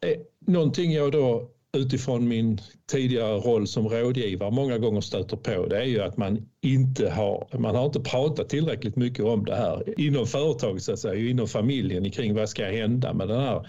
eh, 0.02 0.20
någonting 0.48 0.92
jag 0.92 1.12
då 1.12 1.50
utifrån 1.78 2.28
min 2.28 2.60
tidigare 2.92 3.38
roll 3.38 3.68
som 3.68 3.90
rådgivare 3.90 4.52
många 4.52 4.78
gånger 4.78 5.02
stöter 5.02 5.38
på 5.38 5.66
det 5.66 5.78
är 5.78 5.86
ju 5.86 6.02
att 6.02 6.18
man 6.18 6.50
inte 6.62 7.10
har, 7.10 7.48
man 7.58 7.76
har 7.76 7.86
inte 7.86 8.00
pratat 8.00 8.50
tillräckligt 8.50 8.96
mycket 8.96 9.26
om 9.26 9.46
det 9.46 9.56
här 9.56 10.00
inom 10.00 10.28
företaget 10.28 10.84
så 10.84 10.94
att 10.94 11.00
säga, 11.00 11.30
inom 11.30 11.48
familjen 11.48 12.12
kring 12.12 12.36
vad 12.36 12.50
ska 12.50 12.66
hända 12.66 13.14
med 13.14 13.28
den 13.28 13.40
här, 13.40 13.68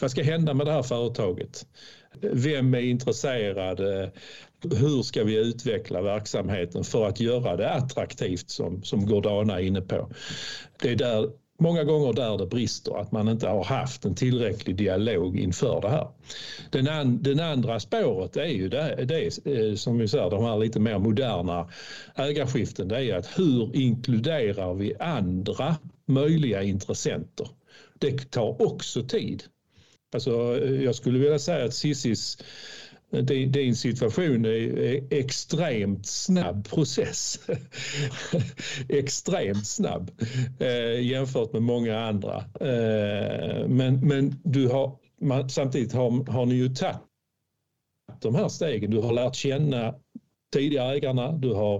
vad 0.00 0.10
ska 0.10 0.22
hända 0.22 0.54
med 0.54 0.66
det 0.66 0.72
här 0.72 0.82
företaget? 0.82 1.66
Vem 2.20 2.74
är 2.74 2.80
intresserad? 2.80 3.80
Hur 4.70 5.02
ska 5.02 5.24
vi 5.24 5.36
utveckla 5.36 6.02
verksamheten 6.02 6.84
för 6.84 7.06
att 7.06 7.20
göra 7.20 7.56
det 7.56 7.70
attraktivt 7.70 8.50
som, 8.50 8.82
som 8.82 9.06
Gordana 9.06 9.60
är 9.60 9.62
inne 9.62 9.80
på? 9.80 10.10
Det 10.82 10.90
är 10.90 10.96
där, 10.96 11.30
många 11.62 11.84
gånger 11.84 12.12
där 12.12 12.38
det 12.38 12.46
brister, 12.46 13.00
att 13.00 13.12
man 13.12 13.28
inte 13.28 13.48
har 13.48 13.64
haft 13.64 14.04
en 14.04 14.14
tillräcklig 14.14 14.76
dialog 14.76 15.38
inför 15.38 15.80
det 15.80 15.88
här. 15.88 16.08
Den, 16.70 16.88
an, 16.88 17.22
den 17.22 17.40
andra 17.40 17.80
spåret 17.80 18.36
är 18.36 18.44
ju 18.44 18.68
det, 18.68 19.04
det 19.04 19.46
eh, 19.46 19.74
som 19.74 19.98
vi 19.98 20.08
säger, 20.08 20.30
de 20.30 20.44
här 20.44 20.58
lite 20.58 20.80
mer 20.80 20.98
moderna 20.98 21.68
ägarskiften, 22.14 22.88
det 22.88 23.04
är 23.04 23.16
att 23.16 23.38
hur 23.38 23.76
inkluderar 23.76 24.74
vi 24.74 24.94
andra 25.00 25.76
möjliga 26.06 26.62
intressenter? 26.62 27.48
Det 27.98 28.30
tar 28.30 28.62
också 28.62 29.02
tid. 29.02 29.42
Alltså, 30.14 30.60
eh, 30.64 30.82
jag 30.82 30.94
skulle 30.94 31.18
vilja 31.18 31.38
säga 31.38 31.64
att 31.64 31.74
Cissis 31.74 32.38
din 33.20 33.76
situation 33.76 34.44
är 34.44 35.12
extremt 35.12 36.06
snabb 36.06 36.68
process. 36.68 37.40
extremt 38.88 39.66
snabb 39.66 40.10
eh, 40.60 41.00
jämfört 41.00 41.52
med 41.52 41.62
många 41.62 42.00
andra. 42.00 42.36
Eh, 42.60 43.68
men, 43.68 44.08
men 44.08 44.40
du 44.44 44.68
har, 44.68 44.98
man, 45.20 45.48
samtidigt 45.48 45.92
har, 45.92 46.30
har 46.32 46.46
ni 46.46 46.54
ju 46.54 46.68
tagit 46.68 46.96
de 48.20 48.34
här 48.34 48.48
stegen. 48.48 48.90
Du 48.90 48.98
har 48.98 49.12
lärt 49.12 49.34
känna 49.34 49.94
tidigare 50.52 50.96
ägarna, 50.96 51.32
du 51.32 51.52
har, 51.52 51.76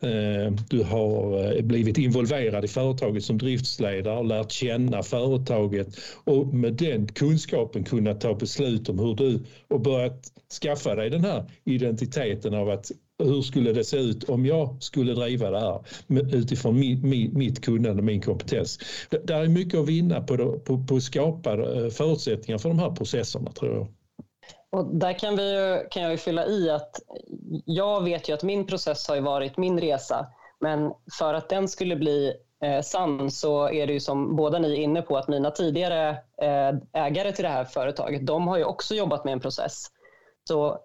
eh, 0.00 0.52
du 0.70 0.82
har 0.82 1.44
eh, 1.56 1.62
blivit 1.62 1.98
involverad 1.98 2.64
i 2.64 2.68
företaget 2.68 3.24
som 3.24 3.38
driftsledare 3.38 4.18
och 4.18 4.24
lärt 4.24 4.50
känna 4.50 5.02
företaget 5.02 5.88
och 6.24 6.46
med 6.46 6.72
den 6.72 7.06
kunskapen 7.06 7.84
kunnat 7.84 8.20
ta 8.20 8.34
beslut 8.34 8.88
om 8.88 8.98
hur 8.98 9.14
du 9.14 9.40
och 9.68 9.80
börjat 9.80 10.32
skaffa 10.62 10.94
dig 10.94 11.10
den 11.10 11.24
här 11.24 11.44
identiteten 11.64 12.54
av 12.54 12.70
att 12.70 12.90
hur 13.18 13.42
skulle 13.42 13.72
det 13.72 13.84
se 13.84 13.96
ut 13.96 14.24
om 14.24 14.46
jag 14.46 14.82
skulle 14.82 15.14
driva 15.14 15.50
det 15.50 15.60
här 15.60 15.80
utifrån 16.36 16.78
mitt, 16.78 17.04
mitt, 17.04 17.32
mitt 17.32 17.64
kunnande 17.64 17.98
och 17.98 18.04
min 18.04 18.20
kompetens. 18.20 18.78
Det, 19.10 19.26
där 19.26 19.40
är 19.40 19.48
mycket 19.48 19.80
att 19.80 19.88
vinna 19.88 20.20
på, 20.20 20.58
på, 20.58 20.84
på 20.84 20.96
att 20.96 21.02
skapa 21.02 21.52
eh, 21.52 21.88
förutsättningar 21.88 22.58
för 22.58 22.68
de 22.68 22.78
här 22.78 22.90
processerna 22.90 23.52
tror 23.52 23.74
jag. 23.74 23.88
Och 24.70 24.86
där 24.86 25.18
kan, 25.18 25.36
vi, 25.36 25.82
kan 25.90 26.02
jag 26.02 26.20
fylla 26.20 26.46
i 26.46 26.70
att 26.70 27.00
jag 27.64 28.04
vet 28.04 28.28
ju 28.28 28.32
att 28.32 28.42
min 28.42 28.66
process 28.66 29.08
har 29.08 29.20
varit 29.20 29.56
min 29.56 29.80
resa. 29.80 30.26
Men 30.60 30.92
för 31.18 31.34
att 31.34 31.48
den 31.48 31.68
skulle 31.68 31.96
bli 31.96 32.34
eh, 32.62 32.82
sann 32.82 33.30
så 33.30 33.68
är 33.68 33.86
det 33.86 33.92
ju 33.92 34.00
som 34.00 34.36
båda 34.36 34.58
ni 34.58 34.72
är 34.72 34.76
inne 34.76 35.02
på 35.02 35.16
att 35.16 35.28
mina 35.28 35.50
tidigare 35.50 36.08
eh, 36.42 36.74
ägare 36.92 37.32
till 37.32 37.44
det 37.44 37.50
här 37.50 37.64
företaget, 37.64 38.26
de 38.26 38.48
har 38.48 38.58
ju 38.58 38.64
också 38.64 38.94
jobbat 38.94 39.24
med 39.24 39.32
en 39.32 39.40
process. 39.40 39.86
Så, 40.48 40.78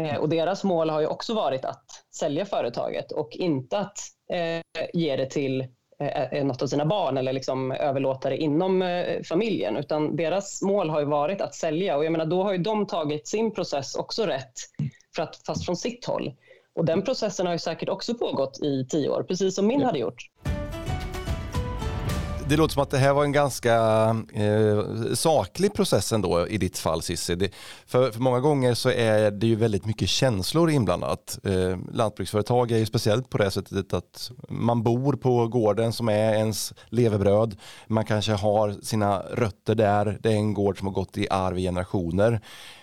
eh, 0.00 0.16
och 0.16 0.28
deras 0.28 0.64
mål 0.64 0.90
har 0.90 1.00
ju 1.00 1.06
också 1.06 1.34
varit 1.34 1.64
att 1.64 1.84
sälja 2.14 2.44
företaget 2.44 3.12
och 3.12 3.28
inte 3.30 3.78
att 3.78 3.98
eh, 4.32 4.82
ge 4.92 5.16
det 5.16 5.26
till 5.26 5.66
något 6.44 6.62
av 6.62 6.66
sina 6.66 6.86
barn 6.86 7.16
eller 7.16 7.32
liksom 7.32 7.72
överlåta 7.72 8.30
det 8.30 8.36
inom 8.36 8.82
eh, 8.82 9.22
familjen. 9.22 9.76
Utan 9.76 10.16
deras 10.16 10.62
mål 10.62 10.90
har 10.90 11.00
ju 11.00 11.06
varit 11.06 11.40
att 11.40 11.54
sälja 11.54 11.96
och 11.96 12.04
jag 12.04 12.12
menar, 12.12 12.26
då 12.26 12.42
har 12.42 12.52
ju 12.52 12.58
de 12.58 12.86
tagit 12.86 13.28
sin 13.28 13.54
process 13.54 13.94
också 13.94 14.26
rätt, 14.26 14.52
för 15.16 15.22
att, 15.22 15.36
fast 15.46 15.64
från 15.64 15.76
sitt 15.76 16.04
håll. 16.04 16.32
Och 16.74 16.84
den 16.84 17.02
processen 17.02 17.46
har 17.46 17.52
ju 17.52 17.58
säkert 17.58 17.88
också 17.88 18.14
pågått 18.14 18.62
i 18.62 18.86
tio 18.90 19.08
år, 19.08 19.22
precis 19.22 19.54
som 19.54 19.66
min 19.66 19.80
ja. 19.80 19.86
hade 19.86 19.98
gjort 19.98 20.22
det 22.48 22.56
låter 22.56 22.72
som 22.72 22.82
att 22.82 22.90
det 22.90 22.98
här 22.98 23.12
var 23.12 23.24
en 23.24 23.32
ganska 23.32 23.74
eh, 24.34 24.84
saklig 25.14 25.74
process 25.74 26.12
ändå 26.12 26.48
i 26.48 26.58
ditt 26.58 26.78
fall 26.78 27.02
Cissi. 27.02 27.50
För, 27.86 28.10
för 28.10 28.20
många 28.20 28.40
gånger 28.40 28.74
så 28.74 28.90
är 28.90 29.30
det 29.30 29.46
ju 29.46 29.56
väldigt 29.56 29.86
mycket 29.86 30.08
känslor 30.08 30.70
inblandat. 30.70 31.38
Eh, 31.44 31.78
lantbruksföretag 31.92 32.72
är 32.72 32.78
ju 32.78 32.86
speciellt 32.86 33.30
på 33.30 33.38
det 33.38 33.50
sättet 33.50 33.92
att 33.92 34.30
man 34.48 34.82
bor 34.82 35.12
på 35.12 35.48
gården 35.48 35.92
som 35.92 36.08
är 36.08 36.34
ens 36.34 36.74
levebröd. 36.88 37.56
Man 37.86 38.04
kanske 38.04 38.32
har 38.32 38.76
sina 38.82 39.18
rötter 39.18 39.74
där. 39.74 40.18
Det 40.22 40.28
är 40.28 40.36
en 40.36 40.54
gård 40.54 40.78
som 40.78 40.86
har 40.86 40.94
gått 40.94 41.18
i 41.18 41.28
arv 41.30 41.58
i 41.58 41.62
generationer. 41.62 42.40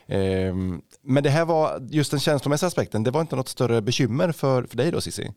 Eh, 0.08 0.56
men 1.04 1.24
det 1.24 1.30
här 1.30 1.46
var 1.46 1.88
just 1.90 2.12
den 2.12 2.20
känslomässiga 2.20 2.68
aspekten. 2.68 3.04
Det 3.04 3.12
var 3.12 3.22
inte 3.22 3.36
något 3.36 3.50
större 3.50 3.82
bekymmer 3.82 4.32
för, 4.32 4.64
för 4.64 4.78
dig 4.78 4.92
då 4.92 5.02
Cissi? 5.02 5.32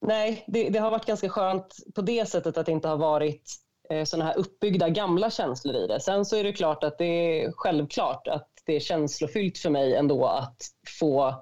Nej, 0.00 0.44
det, 0.46 0.68
det, 0.68 0.78
har 0.78 0.90
varit 0.90 1.06
ganska 1.06 1.28
skönt 1.28 1.76
på 1.94 2.00
det 2.02 2.28
sättet 2.28 2.56
att 2.56 2.66
det 2.66 2.72
inte 2.72 2.88
har 2.88 2.96
varit 2.96 3.52
eh, 3.90 4.04
sådana 4.04 4.24
här 4.24 4.38
uppbyggda 4.38 4.88
gamla 4.88 5.30
känslor 5.30 5.76
i 5.76 5.86
det. 5.86 6.00
Sen 6.00 6.24
så 6.24 6.36
är 6.36 6.44
det 6.44 6.52
klart 6.52 6.84
att 6.84 6.98
det 6.98 7.04
är 7.44 7.52
självklart 7.52 8.28
att 8.28 8.48
det 8.66 8.76
är 8.76 8.80
känslofyllt 8.80 9.58
för 9.58 9.70
mig 9.70 9.94
ändå 9.94 10.26
att 10.26 10.56
få 10.98 11.34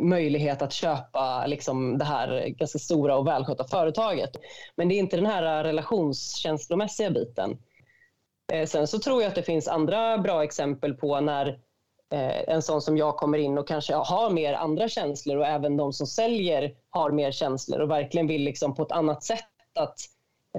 möjlighet 0.00 0.62
att 0.62 0.72
köpa 0.72 1.46
liksom, 1.46 1.98
det 1.98 2.04
här 2.04 2.48
ganska 2.48 2.78
stora 2.78 3.16
och 3.16 3.26
välskötta 3.26 3.64
företaget. 3.64 4.30
Men 4.76 4.88
det 4.88 4.94
är 4.94 4.98
inte 4.98 5.16
den 5.16 5.26
här 5.26 5.64
relationskänslomässiga 5.64 7.10
biten. 7.10 7.58
Eh, 8.52 8.66
sen 8.66 8.86
så 8.86 8.98
tror 8.98 9.22
jag 9.22 9.28
att 9.28 9.34
det 9.34 9.42
finns 9.42 9.68
andra 9.68 10.18
bra 10.18 10.44
exempel 10.44 10.94
på 10.94 11.20
när 11.20 11.60
Eh, 12.12 12.54
en 12.54 12.62
sån 12.62 12.82
som 12.82 12.96
jag 12.96 13.16
kommer 13.16 13.38
in 13.38 13.58
och 13.58 13.68
kanske 13.68 13.94
har 13.94 14.30
mer 14.30 14.54
andra 14.54 14.88
känslor 14.88 15.36
och 15.36 15.46
även 15.46 15.76
de 15.76 15.92
som 15.92 16.06
säljer 16.06 16.72
har 16.90 17.10
mer 17.10 17.32
känslor 17.32 17.80
och 17.80 17.90
verkligen 17.90 18.26
vill 18.26 18.42
liksom 18.42 18.74
på 18.74 18.82
ett 18.82 18.92
annat 18.92 19.24
sätt 19.24 19.44
att 19.78 19.98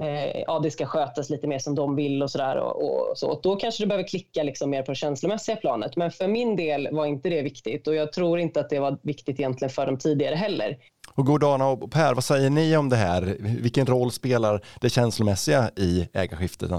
eh, 0.00 0.40
ja, 0.46 0.58
det 0.58 0.70
ska 0.70 0.86
skötas 0.86 1.30
lite 1.30 1.46
mer 1.46 1.58
som 1.58 1.74
de 1.74 1.96
vill 1.96 2.22
och 2.22 2.30
sådär. 2.30 2.56
Och, 2.56 2.84
och, 2.84 3.18
så. 3.18 3.30
Och 3.30 3.40
då 3.42 3.56
kanske 3.56 3.82
det 3.82 3.86
behöver 3.86 4.08
klicka 4.08 4.42
liksom 4.42 4.70
mer 4.70 4.82
på 4.82 4.90
det 4.90 4.96
känslomässiga 4.96 5.56
planet. 5.56 5.96
Men 5.96 6.10
för 6.10 6.28
min 6.28 6.56
del 6.56 6.88
var 6.92 7.06
inte 7.06 7.28
det 7.28 7.42
viktigt 7.42 7.86
och 7.86 7.94
jag 7.94 8.12
tror 8.12 8.38
inte 8.38 8.60
att 8.60 8.70
det 8.70 8.80
var 8.80 8.98
viktigt 9.02 9.40
egentligen 9.40 9.70
för 9.70 9.86
dem 9.86 9.98
tidigare 9.98 10.34
heller. 10.34 10.76
Och 11.14 11.26
Gordana 11.26 11.68
och 11.68 11.90
Per, 11.90 12.14
vad 12.14 12.24
säger 12.24 12.50
ni 12.50 12.76
om 12.76 12.88
det 12.88 12.96
här? 12.96 13.36
Vilken 13.40 13.86
roll 13.86 14.10
spelar 14.10 14.64
det 14.80 14.90
känslomässiga 14.90 15.70
i 15.76 16.08
ägarskiftet? 16.12 16.70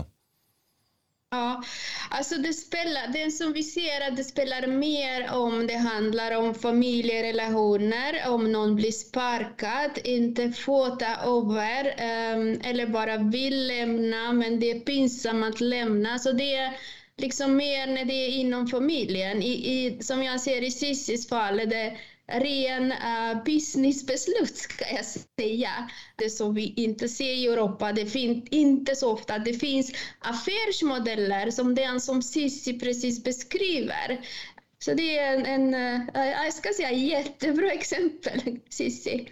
Ja, 1.34 1.64
alltså 2.10 2.36
det 2.36 2.54
spelar, 2.54 3.08
den 3.08 3.32
som 3.32 3.54
vi 3.54 3.64
ser 3.64 4.08
att 4.08 4.18
det 4.18 4.24
spelar 4.24 4.68
mer 4.68 5.32
om 5.32 5.68
det 5.68 5.78
handlar 5.78 6.38
om 6.38 6.56
familjerelationer, 6.56 8.30
om 8.30 8.52
någon 8.52 8.76
blir 8.76 8.92
sparkad, 8.92 9.92
inte 10.04 10.52
får 10.52 10.96
ta 10.96 11.06
över 11.06 11.86
um, 11.86 12.62
eller 12.64 12.88
bara 12.88 13.18
vill 13.18 13.68
lämna 13.68 14.34
men 14.34 14.60
det 14.60 14.72
är 14.72 14.80
pinsamt 14.80 15.56
att 15.56 15.62
lämna. 15.62 16.20
Så 16.20 16.32
det 16.32 16.56
är 16.56 16.74
liksom 17.18 17.56
mer 17.56 17.88
när 17.88 18.06
det 18.06 18.14
är 18.14 18.30
inom 18.30 18.68
familjen. 18.68 19.42
I, 19.42 19.52
i 19.52 20.04
som 20.04 20.24
jag 20.24 20.42
ser 20.42 20.64
i 20.64 20.72
Cissis 20.72 21.30
fall, 21.30 21.58
det 21.58 21.98
ren 22.28 22.92
uh, 22.92 23.44
businessbeslut 23.44 24.56
ska 24.56 24.86
jag 24.96 25.06
säga. 25.06 25.70
Det 26.16 26.30
som 26.30 26.54
vi 26.54 26.74
inte 26.76 27.10
ser 27.10 27.34
i 27.34 27.46
Europa. 27.46 27.92
Det 27.92 28.06
finns 28.06 28.48
inte 28.50 28.96
så 28.96 29.14
ofta. 29.14 29.40
Det 29.40 29.54
finns 29.54 29.92
affärsmodeller 30.20 31.52
som 31.52 31.76
den 31.76 32.02
som 32.02 32.22
Cissi 32.22 32.80
precis 32.80 33.24
beskriver. 33.24 34.22
Så 34.80 34.94
det 34.94 35.18
är 35.18 35.34
en, 35.34 35.46
en 35.46 35.74
uh, 36.16 36.28
jag 36.44 36.54
ska 36.54 36.70
säga 36.74 36.92
jättebra 36.92 37.72
exempel, 37.72 38.60
Cissi. 38.70 39.30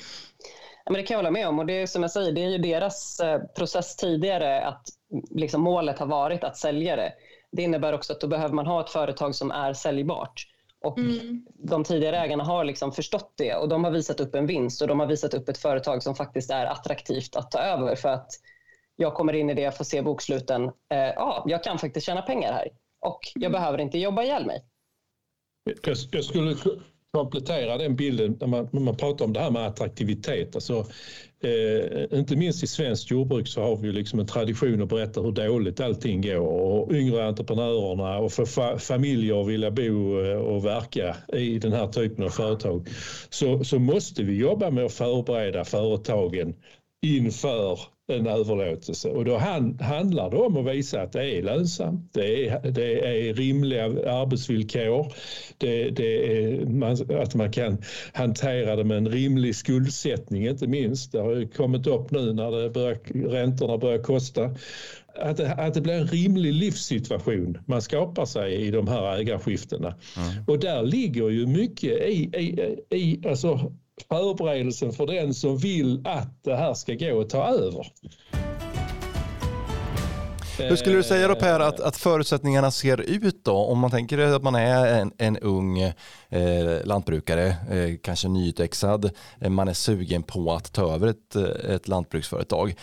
Ja, 0.86 0.92
men 0.92 1.02
det 1.02 1.08
kan 1.08 1.14
jag 1.16 1.20
hålla 1.20 1.32
med 1.32 1.48
om 1.48 1.60
och 1.60 1.66
det 1.66 1.82
är 1.82 1.88
som 1.88 2.02
jag 2.02 2.12
säger, 2.12 2.32
det 2.32 2.44
är 2.44 2.50
ju 2.50 2.58
deras 2.58 3.20
eh, 3.20 3.42
process 3.42 3.96
tidigare 3.96 4.66
att 4.66 4.88
liksom, 5.32 5.62
målet 5.62 6.00
har 6.00 6.06
varit 6.06 6.44
att 6.44 6.58
sälja 6.58 6.96
det. 6.96 7.14
Det 7.52 7.62
innebär 7.62 7.94
också 7.94 8.14
att 8.14 8.22
då 8.22 8.28
behöver 8.28 8.54
man 8.54 8.66
ha 8.66 8.82
ett 8.82 8.90
företag 8.90 9.36
som 9.36 9.52
är 9.52 9.74
säljbart. 9.74 10.51
Och 10.84 10.98
mm. 10.98 11.46
De 11.54 11.84
tidigare 11.84 12.18
ägarna 12.18 12.44
har 12.44 12.64
liksom 12.64 12.92
förstått 12.92 13.34
det 13.38 13.56
och 13.56 13.70
de 13.70 13.84
har 13.84 13.92
visat 13.92 14.20
upp 14.20 14.36
en 14.36 14.48
vinst 14.48 14.82
och 14.82 14.88
de 14.88 15.00
har 15.00 15.08
visat 15.08 15.34
upp 15.34 15.50
ett 15.50 15.58
företag 15.58 16.04
som 16.04 16.16
faktiskt 16.16 16.52
är 16.52 16.66
attraktivt 16.66 17.36
att 17.36 17.52
ta 17.52 17.60
över 17.60 17.96
för 17.96 18.10
att 18.10 18.32
jag 18.96 19.14
kommer 19.14 19.34
in 19.34 19.50
i 19.50 19.54
det, 19.54 19.68
och 19.68 19.74
får 19.74 19.84
se 19.84 20.02
boksluten. 20.02 20.64
Eh, 20.64 20.98
ja, 20.98 21.44
jag 21.48 21.64
kan 21.64 21.80
faktiskt 21.80 22.06
tjäna 22.06 22.22
pengar 22.22 22.54
här 22.54 22.70
och 23.00 23.20
jag 23.34 23.44
mm. 23.44 23.52
behöver 23.52 23.78
inte 23.78 23.98
jobba 23.98 24.24
ihjäl 24.24 24.46
mig. 24.46 24.66
Jag, 25.64 25.98
jag 26.12 26.24
skulle 26.24 26.56
komplettera 27.14 27.78
den 27.78 27.96
bilden 27.96 28.38
när 28.40 28.48
man, 28.48 28.70
när 28.72 28.82
man 28.82 28.98
pratar 28.98 29.26
om 29.26 29.34
det 29.34 29.40
här 29.40 29.52
med 29.52 29.66
attraktivitet. 29.68 30.56
Alltså, 30.56 30.86
eh, 31.44 32.20
inte 32.20 32.36
minst 32.36 32.64
i 32.64 32.68
svenskt 32.68 33.12
jordbruk 33.12 33.48
så 33.48 33.62
har 33.62 33.76
vi 33.76 33.92
liksom 33.92 34.20
en 34.20 34.28
tradition 34.28 34.82
att 34.82 34.90
berätta 34.90 35.22
hur 35.22 35.32
dåligt 35.32 35.80
allting 35.80 36.22
går 36.22 36.38
och 36.38 36.94
yngre 36.94 37.28
entreprenörerna 37.28 38.18
och 38.18 38.32
för 38.32 38.46
fa 38.46 38.78
familjer 38.78 39.42
att 39.42 39.48
vilja 39.48 39.72
bo 39.72 40.22
eh, 40.22 40.38
och 40.38 40.66
verka 40.66 41.16
i 41.34 41.60
den 41.60 41.74
här 41.74 41.88
typen 41.88 42.26
av 42.26 42.30
företag 42.30 42.88
så, 43.30 43.64
så 43.64 43.80
måste 43.80 44.24
vi 44.24 44.38
jobba 44.38 44.70
med 44.70 44.86
att 44.86 44.94
förbereda 44.94 45.66
företagen 45.66 46.54
inför 47.02 47.80
en 48.08 48.28
överlåtelse 48.28 49.10
och 49.10 49.26
då 49.26 49.38
handlar 49.38 50.30
det 50.30 50.38
om 50.38 50.58
att 50.58 50.76
visa 50.76 51.02
att 51.02 51.12
det 51.12 51.38
är 51.38 51.44
lönsamt, 51.44 52.14
det 52.14 52.48
är, 52.48 52.72
det 52.72 53.30
är 53.30 53.34
rimliga 53.34 53.86
arbetsvillkor, 53.86 55.14
det, 55.58 55.90
det 55.90 56.34
är, 56.34 56.66
man, 56.66 56.98
att 57.22 57.36
man 57.36 57.52
kan 57.52 57.78
hantera 58.14 58.76
det 58.76 58.84
med 58.84 58.98
en 58.98 59.10
rimlig 59.10 59.56
skuldsättning 59.56 60.48
inte 60.48 60.68
minst. 60.68 61.12
Det 61.12 61.20
har 61.20 61.54
kommit 61.56 61.88
upp 61.88 62.12
nu 62.12 62.34
när 62.34 62.52
det 62.52 62.70
börjar, 62.70 62.98
räntorna 63.30 63.78
börjar 63.78 64.04
kosta. 64.04 64.56
Att 65.16 65.38
det, 65.38 65.54
att 65.54 65.74
det 65.74 65.82
blir 65.82 65.94
en 65.94 66.08
rimlig 66.08 66.54
livssituation 66.54 67.58
man 67.66 67.82
skapar 67.82 68.26
sig 68.26 68.56
i 68.56 68.72
de 68.72 68.88
här 68.88 69.18
ägarskiftena. 69.18 69.88
Mm. 69.88 70.44
Och 70.48 70.60
där 70.60 70.84
ligger 70.84 71.30
ju 71.30 71.48
mycket 71.48 71.92
i, 71.92 72.30
i, 72.90 72.98
i 72.98 73.28
alltså 73.28 73.72
förberedelsen 74.10 74.92
för 74.92 75.08
den 75.08 75.34
som 75.34 75.58
vill 75.58 76.08
att 76.08 76.44
det 76.44 76.56
här 76.56 76.74
ska 76.74 76.94
gå 76.94 77.22
att 77.22 77.30
ta 77.30 77.48
över. 77.48 77.88
Hur 80.70 80.76
skulle 80.76 80.96
du 80.96 81.04
säga 81.04 81.28
då 81.28 81.36
Per 81.36 81.60
att, 81.60 81.80
att 81.80 81.98
förutsättningarna 81.98 82.72
ser 82.72 83.02
ut 83.02 83.46
då? 83.46 83.56
Om 83.56 83.80
man 83.80 83.92
tänker 83.92 84.18
att 84.18 84.44
man 84.44 84.56
är 84.56 85.02
en, 85.02 85.12
en 85.18 85.38
ung 85.38 85.80
eh, 85.80 86.86
lantbrukare, 86.86 87.48
eh, 87.48 87.98
kanske 88.04 88.28
nyutexad, 88.28 89.12
eh, 89.40 89.50
man 89.50 89.68
är 89.68 89.74
sugen 89.74 90.24
på 90.24 90.54
att 90.54 90.74
ta 90.74 90.94
över 90.94 91.08
ett, 91.08 91.36
eh, 91.36 91.76
ett 91.76 91.88
lantbruksföretag. 91.88 92.76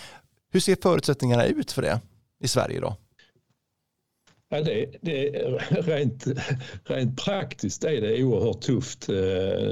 Hur 0.52 0.60
ser 0.60 0.76
förutsättningarna 0.82 1.46
ut 1.46 1.72
för 1.72 1.82
det 1.82 2.00
i 2.40 2.48
Sverige 2.48 2.80
då? 2.80 2.96
Ja, 4.50 4.60
det, 4.60 4.86
det, 5.00 5.28
rent, 5.70 6.26
rent 6.84 7.24
praktiskt 7.24 7.84
är 7.84 8.00
det 8.00 8.22
oerhört 8.22 8.60
tufft 8.60 9.08
eh, 9.08 9.14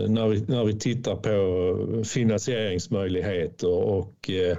när, 0.09 0.29
vi, 0.29 0.45
när 0.49 0.65
vi 0.65 0.79
tittar 0.79 1.17
på 1.17 2.05
finansieringsmöjligheter 2.05 3.69
och 3.69 4.31
eh, 4.31 4.57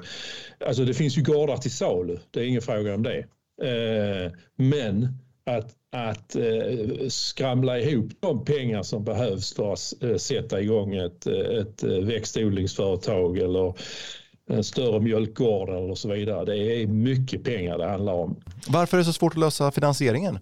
alltså 0.65 0.85
det 0.85 0.93
finns 0.93 1.17
ju 1.17 1.23
gårdar 1.23 1.57
till 1.57 1.71
salu, 1.71 2.17
det 2.31 2.39
är 2.39 2.43
ingen 2.43 2.61
fråga 2.61 2.95
om 2.95 3.03
det. 3.03 3.17
Eh, 3.63 4.31
men 4.55 5.07
att, 5.47 5.75
att 5.91 6.35
eh, 6.35 7.07
skramla 7.07 7.79
ihop 7.79 8.11
de 8.19 8.45
pengar 8.45 8.83
som 8.83 9.03
behövs 9.03 9.53
för 9.53 9.73
att 9.73 10.03
eh, 10.03 10.15
sätta 10.15 10.61
igång 10.61 10.95
ett, 10.95 11.27
ett 11.27 11.83
eh, 11.83 11.89
växtodlingsföretag 11.89 13.37
eller 13.37 13.73
en 14.49 14.63
större 14.63 14.99
mjölkgård 14.99 15.69
eller 15.69 15.95
så 15.95 16.09
vidare. 16.09 16.45
Det 16.45 16.57
är 16.57 16.87
mycket 16.87 17.43
pengar 17.43 17.77
det 17.77 17.85
handlar 17.87 18.13
om. 18.13 18.41
Varför 18.69 18.97
är 18.97 18.99
det 18.99 19.05
så 19.05 19.13
svårt 19.13 19.33
att 19.33 19.39
lösa 19.39 19.71
finansieringen? 19.71 20.39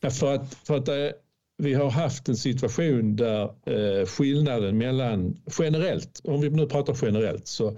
Ja, 0.00 0.10
för 0.10 0.34
att, 0.34 0.54
för 0.54 0.76
att 0.76 0.86
det, 0.86 1.14
vi 1.58 1.74
har 1.74 1.90
haft 1.90 2.28
en 2.28 2.36
situation 2.36 3.16
där 3.16 3.42
eh, 3.44 4.06
skillnaden 4.06 4.78
mellan, 4.78 5.40
generellt, 5.58 6.20
om 6.24 6.40
vi 6.40 6.50
nu 6.50 6.66
pratar 6.66 6.96
generellt, 7.02 7.46
så 7.46 7.76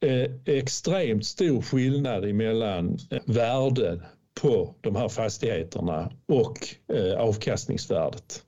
eh, 0.00 0.30
extremt 0.44 1.26
stor 1.26 1.62
skillnad 1.62 2.34
mellan 2.34 2.98
eh, 3.10 3.20
värden 3.24 4.02
på 4.40 4.74
de 4.80 4.96
här 4.96 5.08
fastigheterna 5.08 6.12
och 6.26 6.58
eh, 6.96 7.20
avkastningsvärdet. 7.20 8.42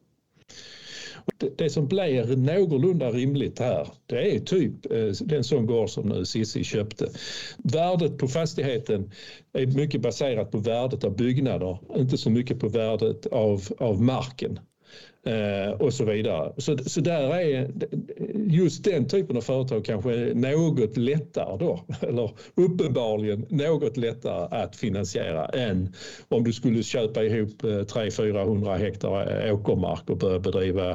Det 1.57 1.71
som 1.71 1.89
blir 1.89 2.37
någorlunda 2.37 3.11
rimligt 3.11 3.59
här, 3.59 3.89
det 4.07 4.37
är 4.37 4.41
typ 4.41 4.93
eh, 4.93 5.07
den 5.21 5.45
sån 5.45 5.67
gård 5.67 5.91
som 5.91 6.09
nu 6.09 6.25
Cissi 6.25 6.65
köpte. 6.65 7.09
Värdet 7.57 8.19
på 8.19 8.29
fastigheten 8.29 9.11
är 9.53 9.67
mycket 9.67 10.01
baserat 10.01 10.51
på 10.51 10.59
värdet 10.59 11.05
av 11.05 11.17
byggnader, 11.17 11.79
inte 11.97 12.19
så 12.19 12.31
mycket 12.31 12.61
på 12.61 12.69
värdet 12.69 13.27
av, 13.27 13.63
av 13.79 14.03
marken. 14.03 14.59
Eh, 15.27 15.71
och 15.71 15.95
så 15.95 16.05
vidare. 16.05 16.53
Så, 16.57 16.79
så 16.79 17.01
där 17.01 17.35
är 17.35 17.71
just 18.35 18.85
den 18.85 19.09
typen 19.09 19.37
av 19.37 19.41
företag 19.41 19.85
kanske 19.85 20.35
något 20.35 20.97
lättare 20.97 21.59
då, 21.59 21.85
eller 22.01 22.31
uppenbarligen 22.55 23.47
något 23.49 23.97
lättare 23.97 24.63
att 24.63 24.77
finansiera 24.77 25.47
än 25.47 25.95
om 26.29 26.45
du 26.45 26.53
skulle 26.53 26.83
köpa 26.83 27.23
ihop 27.23 27.63
300-400 27.63 28.73
eh, 28.73 28.79
hektar 28.79 29.53
åkermark 29.53 30.11
och 30.11 30.17
börja 30.17 30.39
bedriva 30.39 30.91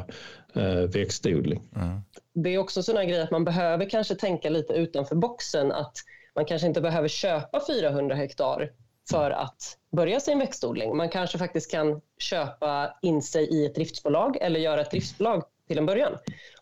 eh, 0.54 0.82
växtodling. 0.94 1.62
Mm. 1.76 2.00
Det 2.34 2.50
är 2.50 2.58
också 2.58 2.84
sådana 2.84 3.06
grejer 3.06 3.24
att 3.24 3.32
man 3.32 3.46
behöver 3.46 3.90
kanske 3.90 4.16
tänka 4.16 4.50
lite 4.50 4.74
utanför 4.74 5.16
boxen 5.16 5.72
att 5.72 5.94
man 6.36 6.46
kanske 6.46 6.68
inte 6.68 6.82
behöver 6.82 7.08
köpa 7.08 7.62
400 7.68 8.16
hektar 8.16 8.70
för 9.10 9.32
att 9.32 9.78
börja 9.92 10.20
sin 10.20 10.40
växtodling. 10.40 10.98
Man 10.98 11.10
kanske 11.10 11.38
faktiskt 11.38 11.72
kan 11.72 12.02
köpa 12.18 12.98
in 13.02 13.22
sig 13.22 13.50
i 13.50 13.66
ett 13.66 13.76
driftsbolag 13.76 14.38
eller 14.42 14.60
göra 14.60 14.82
ett 14.82 14.92
driftsbolag 14.92 15.44
till 15.68 15.78
en 15.78 15.86
början. 15.86 16.18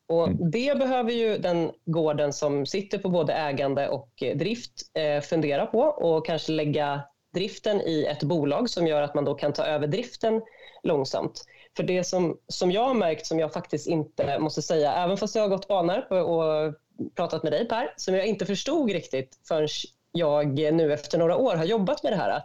Och 0.07 0.27
mm. 0.27 0.51
det 0.51 0.77
behöver 0.77 1.11
ju 1.11 1.37
den 1.37 1.71
gården 1.85 2.33
som 2.33 2.65
sitter 2.65 2.97
på 2.97 3.09
både 3.09 3.33
ägande 3.33 3.89
och 3.89 4.23
drift 4.35 4.71
eh, 4.93 5.21
fundera 5.21 5.65
på 5.65 5.79
och 5.79 6.25
kanske 6.25 6.51
lägga 6.51 7.01
driften 7.33 7.81
i 7.81 8.05
ett 8.05 8.23
bolag 8.23 8.69
som 8.69 8.87
gör 8.87 9.01
att 9.01 9.15
man 9.15 9.25
då 9.25 9.33
kan 9.33 9.53
ta 9.53 9.63
över 9.63 9.87
driften 9.87 10.41
långsamt. 10.83 11.43
För 11.77 11.83
det 11.83 12.03
som, 12.03 12.37
som 12.47 12.71
jag 12.71 12.83
har 12.83 12.93
märkt, 12.93 13.25
som 13.25 13.39
jag 13.39 13.53
faktiskt 13.53 13.87
inte 13.87 14.39
måste 14.39 14.61
säga, 14.61 14.93
även 14.93 15.17
fast 15.17 15.35
jag 15.35 15.43
har 15.43 15.49
gått 15.49 15.67
banor 15.67 16.11
och 16.11 16.73
pratat 17.15 17.43
med 17.43 17.51
dig 17.51 17.67
Per, 17.67 17.93
som 17.97 18.15
jag 18.15 18.25
inte 18.25 18.45
förstod 18.45 18.91
riktigt 18.91 19.39
förrän 19.47 19.67
jag 20.11 20.57
nu 20.57 20.93
efter 20.93 21.17
några 21.17 21.37
år 21.37 21.55
har 21.55 21.65
jobbat 21.65 22.03
med 22.03 22.11
det 22.11 22.17
här, 22.17 22.41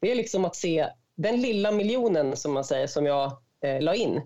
det 0.00 0.10
är 0.10 0.14
liksom 0.14 0.44
att 0.44 0.56
se 0.56 0.88
den 1.16 1.40
lilla 1.40 1.72
miljonen 1.72 2.36
som 2.36 2.52
man 2.52 2.64
säger 2.64 2.86
som 2.86 3.06
jag 3.06 3.38
eh, 3.64 3.80
la 3.80 3.94
in. 3.94 4.20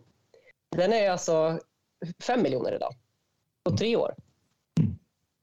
Den 0.76 0.92
är 0.92 1.10
alltså 1.10 1.58
fem 2.22 2.42
miljoner 2.42 2.74
idag 2.74 2.94
på 3.64 3.76
tre 3.76 3.96
år. 3.96 4.14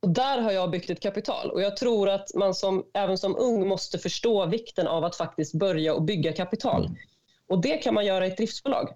Och 0.02 0.10
där 0.10 0.42
har 0.42 0.52
jag 0.52 0.72
byggt 0.72 0.90
ett 0.90 1.02
kapital 1.02 1.51
och 1.51 1.62
jag 1.62 1.77
tror 1.77 2.10
att 2.10 2.34
man 2.34 2.55
som, 2.55 2.86
även 2.94 3.18
som 3.18 3.36
ung 3.36 3.68
måste 3.68 3.98
förstå 3.98 4.46
vikten 4.46 4.88
av 4.88 5.03
att 5.03 5.16
faktiskt 5.16 5.53
börja 5.53 5.94
och 5.94 6.03
bygga 6.03 6.34
kapital. 6.34 6.90
Och 7.48 7.62
det 7.62 7.77
kan 7.77 7.94
man 7.94 8.05
göra 8.05 8.27
i 8.27 8.29
ett 8.29 8.38
driftsbolag. 8.38 8.90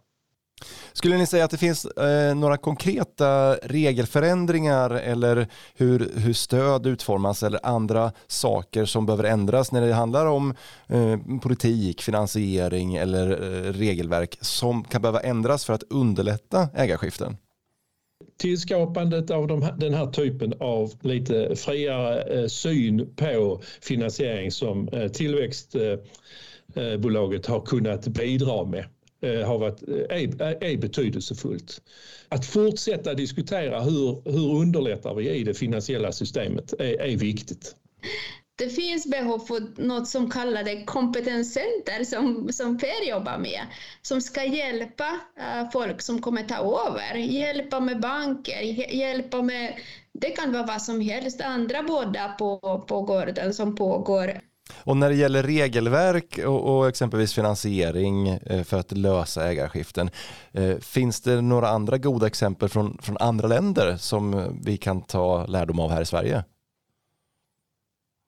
Skulle 0.93 1.17
ni 1.17 1.25
säga 1.25 1.45
att 1.45 1.51
det 1.51 1.57
finns 1.57 1.85
eh, 1.85 2.35
några 2.35 2.57
konkreta 2.57 3.55
regelförändringar 3.55 4.89
eller 4.89 5.47
hur, 5.75 6.11
hur 6.15 6.33
stöd 6.33 6.87
utformas 6.87 7.43
eller 7.43 7.59
andra 7.63 8.11
saker 8.27 8.85
som 8.85 9.05
behöver 9.05 9.23
ändras 9.23 9.71
när 9.71 9.81
det 9.81 9.93
handlar 9.93 10.25
om 10.25 10.55
eh, 10.87 11.17
politik, 11.41 12.01
finansiering 12.01 12.95
eller 12.95 13.31
eh, 13.31 13.73
regelverk 13.73 14.37
som 14.41 14.83
kan 14.83 15.01
behöva 15.01 15.19
ändras 15.19 15.65
för 15.65 15.73
att 15.73 15.83
underlätta 15.89 16.69
ägarskiften? 16.75 17.37
Tillskapandet 18.37 19.31
av 19.31 19.47
de, 19.47 19.67
den 19.77 19.93
här 19.93 20.11
typen 20.11 20.53
av 20.59 20.91
lite 21.01 21.55
friare 21.55 22.21
eh, 22.21 22.47
syn 22.47 23.15
på 23.15 23.61
finansiering 23.81 24.51
som 24.51 24.87
eh, 24.87 25.07
tillväxtbolaget 25.07 27.47
eh, 27.47 27.53
eh, 27.53 27.59
har 27.59 27.65
kunnat 27.65 28.07
bidra 28.07 28.65
med 28.65 28.85
Eh, 29.21 29.47
har 29.47 29.57
varit, 29.57 29.87
eh, 29.87 30.17
är, 30.17 30.63
är 30.63 30.77
betydelsefullt. 30.77 31.81
Att 32.29 32.45
fortsätta 32.45 33.13
diskutera 33.13 33.81
hur, 33.81 34.31
hur 34.31 34.55
underlättar 34.55 35.13
vi 35.13 35.29
i 35.29 35.43
det 35.43 35.53
finansiella 35.53 36.11
systemet 36.11 36.73
är, 36.73 37.01
är 37.01 37.17
viktigt. 37.17 37.75
Det 38.55 38.69
finns 38.69 39.07
behov 39.07 39.39
för 39.39 39.81
något 39.81 40.07
som 40.07 40.29
kallas 40.29 40.67
kompetenscenter 40.85 42.03
som, 42.03 42.49
som 42.51 42.77
Per 42.77 43.09
jobbar 43.09 43.37
med, 43.37 43.61
som 44.01 44.21
ska 44.21 44.43
hjälpa 44.43 45.19
eh, 45.39 45.71
folk 45.71 46.01
som 46.01 46.21
kommer 46.21 46.43
ta 46.43 46.55
över, 46.55 47.15
hjälpa 47.15 47.79
med 47.79 47.99
banker, 47.99 48.61
hjälpa 48.95 49.41
med, 49.41 49.79
det 50.13 50.29
kan 50.29 50.53
vara 50.53 50.65
vad 50.65 50.81
som 50.81 51.01
helst, 51.01 51.41
andra 51.41 51.83
båda 51.83 52.29
på, 52.29 52.59
på 52.87 53.01
gården 53.01 53.53
som 53.53 53.75
pågår. 53.75 54.48
Och 54.75 54.97
när 54.97 55.09
det 55.09 55.15
gäller 55.15 55.43
regelverk 55.43 56.39
och, 56.45 56.77
och, 56.77 56.87
exempelvis 56.87 57.33
finansiering 57.33 58.27
eh, 58.27 58.63
för 58.63 58.79
att 58.79 58.91
lösa 58.91 59.49
ägarskiften, 59.49 60.09
eh, 60.51 60.77
finns 60.77 61.21
det 61.21 61.41
några 61.41 61.69
andra 61.69 61.97
goda 61.97 62.27
exempel 62.27 62.69
från, 62.69 62.97
från 63.01 63.17
andra 63.17 63.47
länder 63.47 63.97
som 63.97 64.57
vi 64.63 64.77
kan 64.77 65.01
ta 65.01 65.45
lärdom 65.45 65.79
av 65.79 65.91
här 65.91 66.01
i 66.01 66.05
Sverige? 66.05 66.43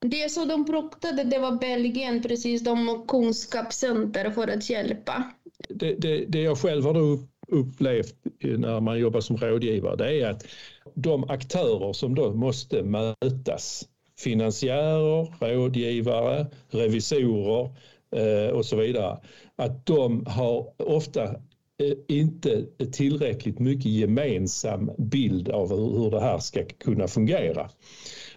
Det 0.06 0.30
som 0.30 0.48
de 0.48 0.66
pratade 0.66 1.24
det 1.24 1.38
var 1.38 1.52
Belgien, 1.52 2.22
precis, 2.22 2.64
de 2.64 3.06
kunskapscenter 3.08 4.30
för 4.30 4.48
att 4.48 4.70
hjälpa. 4.70 5.30
Det, 5.68 5.94
det, 5.94 6.24
det 6.28 6.40
jag 6.40 6.58
själv 6.58 6.84
har 6.84 7.18
upplevt 7.48 8.14
när 8.40 8.80
man 8.80 8.98
jobbar 8.98 9.20
som 9.20 9.36
rådgivare, 9.36 9.96
det 9.96 10.20
är 10.20 10.30
att 10.30 10.46
de 10.94 11.30
aktörer 11.30 11.92
som 11.92 12.14
då 12.14 12.32
måste 12.32 12.82
mötas 12.82 13.88
finansiärer, 14.22 15.28
rådgivare, 15.40 16.46
revisorer 16.70 17.70
eh, 18.16 18.50
och 18.50 18.66
så 18.66 18.76
vidare, 18.76 19.18
att 19.56 19.86
de 19.86 20.26
har 20.26 20.82
ofta 20.82 21.24
eh, 21.24 21.94
inte 22.08 22.66
tillräckligt 22.92 23.58
mycket 23.58 23.86
gemensam 23.86 24.90
bild 24.98 25.48
av 25.48 25.68
hur 25.68 26.10
det 26.10 26.20
här 26.20 26.38
ska 26.38 26.64
kunna 26.64 27.08
fungera. 27.08 27.70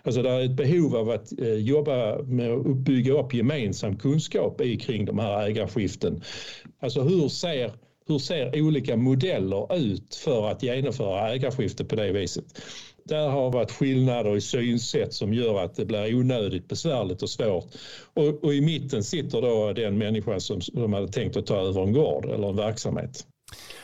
Alltså 0.03 0.21
det 0.21 0.29
är 0.29 0.41
ett 0.41 0.55
behov 0.55 0.95
av 0.95 1.09
att 1.09 1.39
eh, 1.39 1.53
jobba 1.53 2.21
med 2.23 2.51
att 2.51 2.77
bygga 2.77 3.13
upp 3.13 3.33
gemensam 3.33 3.97
kunskap 3.97 4.61
i 4.61 4.77
kring 4.77 5.05
de 5.05 5.19
här 5.19 5.47
ägarskiften. 5.47 6.21
Alltså 6.79 7.01
hur 7.01 7.27
ser, 7.27 7.71
hur 8.07 8.19
ser 8.19 8.61
olika 8.61 8.97
modeller 8.97 9.75
ut 9.75 10.15
för 10.15 10.49
att 10.51 10.63
genomföra 10.63 11.29
ägarskifte 11.33 11.85
på 11.85 11.95
det 11.95 12.11
viset? 12.11 12.45
där 13.05 13.29
har 13.29 13.51
varit 13.51 13.71
skillnader 13.71 14.35
i 14.35 14.41
synsätt 14.41 15.13
som 15.13 15.33
gör 15.33 15.63
att 15.63 15.75
det 15.75 15.85
blir 15.85 16.15
onödigt 16.15 16.67
besvärligt 16.67 17.23
och 17.23 17.29
svårt. 17.29 17.65
Och, 18.13 18.43
och 18.43 18.53
i 18.53 18.61
mitten 18.61 19.03
sitter 19.03 19.41
då 19.41 19.73
den 19.73 19.97
människan 19.97 20.41
som, 20.41 20.61
som 20.61 20.93
hade 20.93 21.07
tänkt 21.07 21.37
att 21.37 21.45
ta 21.45 21.55
över 21.55 21.81
en 21.81 21.93
gård 21.93 22.25
eller 22.25 22.49
en 22.49 22.55
verksamhet. 22.55 23.27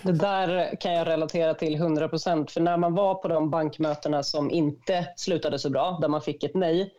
Det 0.04 0.12
där 0.12 0.76
kan 0.80 0.94
jag 0.94 1.08
relatera 1.08 1.54
till 1.54 1.76
100 1.76 2.10
procent. 2.10 2.52
För 2.52 2.62
när 2.62 2.78
man 2.78 2.94
var 2.94 3.16
på 3.16 3.28
de 3.28 3.50
bankmötena 3.50 4.24
som 4.24 4.52
inte 4.52 5.08
slutade 5.16 5.60
så 5.60 5.70
bra, 5.70 5.98
där 6.02 6.08
man 6.08 6.22
fick 6.22 6.44
ett 6.44 6.56
nej, 6.56 6.94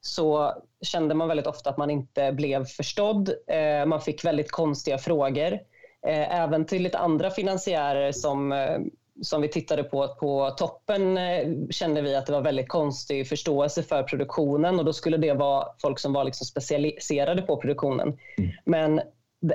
så 0.00 0.52
kände 0.82 1.14
man 1.14 1.28
väldigt 1.28 1.46
ofta 1.46 1.70
att 1.70 1.76
man 1.76 1.90
inte 1.90 2.32
blev 2.32 2.64
förstådd. 2.64 3.28
Eh, 3.28 3.86
man 3.86 4.00
fick 4.00 4.24
väldigt 4.24 4.50
konstiga 4.50 4.98
frågor. 4.98 5.58
Eh, 6.06 6.40
även 6.40 6.66
till 6.66 6.82
lite 6.82 6.98
andra 6.98 7.30
finansiärer 7.30 8.12
som 8.12 8.52
eh, 8.52 8.78
som 9.22 9.42
vi 9.42 9.48
tittade 9.48 9.84
på 9.84 10.08
på 10.08 10.50
toppen 10.50 11.18
eh, 11.18 11.46
kände 11.70 12.02
vi 12.02 12.14
att 12.14 12.26
det 12.26 12.32
var 12.32 12.40
väldigt 12.40 12.68
konstig 12.68 13.28
förståelse 13.28 13.82
för 13.82 14.02
produktionen 14.02 14.78
och 14.78 14.84
då 14.84 14.92
skulle 14.92 15.16
det 15.16 15.32
vara 15.32 15.68
folk 15.82 15.98
som 15.98 16.12
var 16.12 16.24
liksom 16.24 16.46
specialiserade 16.46 17.42
på 17.42 17.56
produktionen. 17.56 18.18
Mm. 18.38 18.50
Men 18.64 19.00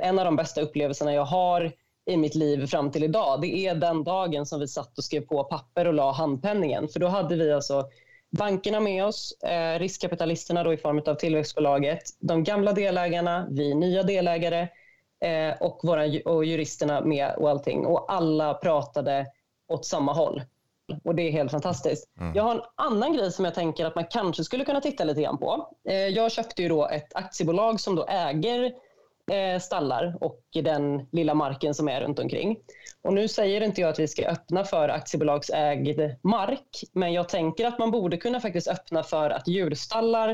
en 0.02 0.20
av 0.20 0.26
de 0.26 0.36
bästa 0.36 0.62
upplevelserna 0.62 1.14
jag 1.14 1.26
har 1.26 1.72
i 2.06 2.18
mitt 2.18 2.36
liv 2.36 2.68
fram 2.68 2.92
till 2.92 3.04
idag, 3.04 3.42
det 3.42 3.68
är 3.68 3.76
den 3.76 4.04
dagen 4.04 4.46
som 4.46 4.60
vi 4.60 4.68
satt 4.68 4.98
och 4.98 5.04
skrev 5.04 5.22
på 5.22 5.44
papper 5.44 5.88
och 5.88 5.94
la 5.94 6.12
handpenningen. 6.12 6.88
För 6.88 7.00
då 7.00 7.08
hade 7.08 7.36
vi 7.36 7.52
alltså 7.52 7.90
bankerna 8.38 8.80
med 8.80 9.06
oss, 9.06 9.34
riskkapitalisterna 9.78 10.64
då 10.64 10.74
i 10.74 10.78
form 10.78 11.02
av 11.06 11.16
tillväxtbolaget, 11.16 12.02
de 12.20 12.44
gamla 12.44 12.74
delägarna, 12.74 13.48
vi 13.52 13.76
nya 13.76 14.04
delägare 14.04 14.68
eh, 15.22 15.54
och, 15.60 15.80
våra, 15.84 16.04
och 16.26 16.46
juristerna 16.46 17.02
med 17.02 17.36
och 17.38 17.50
allting. 17.50 17.86
Och 17.86 18.14
alla 18.14 18.54
pratade 18.54 19.26
åt 19.68 19.86
samma 19.86 20.14
håll. 20.14 20.42
Och 21.04 21.16
det 21.16 21.24
är 21.24 21.32
helt 21.32 21.52
fantastiskt. 21.52 22.10
Mm. 22.20 22.36
Jag 22.36 22.44
har 22.44 22.56
en 22.56 22.62
annan 22.76 23.14
grej 23.14 23.32
som 23.32 23.46
jag 23.46 23.54
tänker 23.56 23.86
att 23.86 23.96
man 23.96 24.06
kanske 24.10 24.44
skulle 24.44 24.66
kunna 24.66 24.82
titta 24.82 25.04
lite 25.04 25.22
grann 25.22 25.38
på. 25.38 25.70
Eh, 25.90 25.96
jag 25.96 26.32
köpte 26.32 26.62
ju 26.62 26.70
då 26.70 26.88
ett 26.88 27.16
aktiebolag 27.16 27.80
som 27.80 27.96
då 27.96 28.06
äger 28.06 28.74
eh, 29.32 29.60
stallar 29.60 30.18
och 30.22 30.42
den 30.64 31.08
lilla 31.12 31.34
marken 31.34 31.74
som 31.74 31.90
är 31.90 32.02
runt 32.02 32.20
omkring. 32.20 32.58
Och 33.02 33.14
nu 33.14 33.28
säger 33.28 33.62
inte 33.62 33.82
jag 33.82 33.90
att 33.90 34.00
vi 34.00 34.08
ska 34.08 34.26
öppna 34.28 34.64
för 34.64 34.90
aktiebolagsägd 34.90 36.00
mark, 36.22 36.84
men 36.94 37.14
jag 37.14 37.30
tänker 37.30 37.68
att 37.68 37.80
man 37.80 37.92
borde 37.92 38.18
kunna 38.18 38.40
faktiskt 38.40 38.68
öppna 38.68 39.04
för 39.04 39.30
att 39.30 39.48
djurstallar 39.48 40.30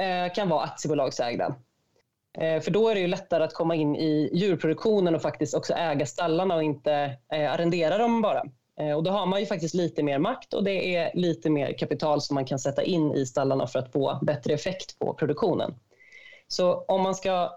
eh, 0.00 0.32
kan 0.34 0.48
vara 0.48 0.64
aktiebolagsägda. 0.64 1.54
Eh, 2.38 2.60
för 2.60 2.70
då 2.70 2.88
är 2.88 2.94
det 2.94 3.00
ju 3.00 3.06
lättare 3.06 3.44
att 3.44 3.54
komma 3.54 3.74
in 3.74 3.96
i 3.96 4.30
djurproduktionen 4.32 5.14
och 5.14 5.22
faktiskt 5.22 5.54
också 5.54 5.74
äga 5.74 6.06
stallarna 6.06 6.54
och 6.54 6.62
inte 6.62 6.92
eh, 7.32 7.52
arrendera 7.52 7.98
dem 7.98 8.22
bara. 8.22 8.42
Eh, 8.80 8.92
och 8.92 9.02
då 9.02 9.10
har 9.10 9.26
man 9.26 9.40
ju 9.40 9.46
faktiskt 9.46 9.74
lite 9.74 10.02
mer 10.02 10.18
makt 10.18 10.54
och 10.54 10.64
det 10.64 10.96
är 10.96 11.10
lite 11.14 11.50
mer 11.50 11.78
kapital 11.78 12.20
som 12.20 12.34
man 12.34 12.44
kan 12.44 12.58
sätta 12.58 12.82
in 12.82 13.12
i 13.12 13.26
stallarna 13.26 13.66
för 13.66 13.78
att 13.78 13.92
få 13.92 14.18
bättre 14.22 14.54
effekt 14.54 14.98
på 14.98 15.14
produktionen. 15.14 15.74
Så 16.48 16.84
om 16.88 17.02
man 17.02 17.14
ska 17.14 17.50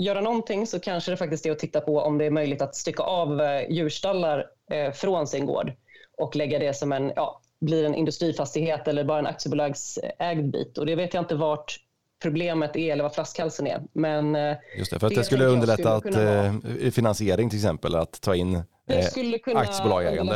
göra 0.00 0.20
någonting 0.20 0.66
så 0.66 0.80
kanske 0.80 1.10
det 1.10 1.16
faktiskt 1.16 1.46
är 1.46 1.52
att 1.52 1.58
titta 1.58 1.80
på 1.80 2.00
om 2.00 2.18
det 2.18 2.24
är 2.24 2.30
möjligt 2.30 2.62
att 2.62 2.74
stycka 2.74 3.02
av 3.02 3.40
djurstallar 3.68 4.46
från 4.94 5.26
sin 5.26 5.46
gård 5.46 5.72
och 6.18 6.36
lägga 6.36 6.58
det 6.58 6.74
som 6.74 6.92
en, 6.92 7.12
ja, 7.16 7.40
blir 7.60 7.84
en 7.84 7.94
industrifastighet 7.94 8.88
eller 8.88 9.04
bara 9.04 9.18
en 9.18 9.26
aktiebolagsägd 9.26 10.50
bit. 10.50 10.78
Och 10.78 10.86
det 10.86 10.94
vet 10.94 11.14
jag 11.14 11.22
inte 11.22 11.34
vart 11.34 11.80
problemet 12.22 12.76
är 12.76 12.92
eller 12.92 13.02
vad 13.02 13.14
flaskhalsen 13.14 13.66
är. 13.66 13.82
Men 13.92 14.34
Just 14.78 14.90
det, 14.92 14.98
för 14.98 15.06
att 15.06 15.14
det, 15.14 15.20
det 15.20 15.24
skulle 15.24 15.44
underlätta 15.44 15.94
att, 15.94 16.94
finansiering 16.94 17.50
till 17.50 17.58
exempel, 17.58 17.94
att 17.94 18.20
ta 18.20 18.34
in 18.34 18.62
det 18.90 18.98
eh, 18.98 19.06
skulle 19.06 19.38
kunna. 19.38 19.60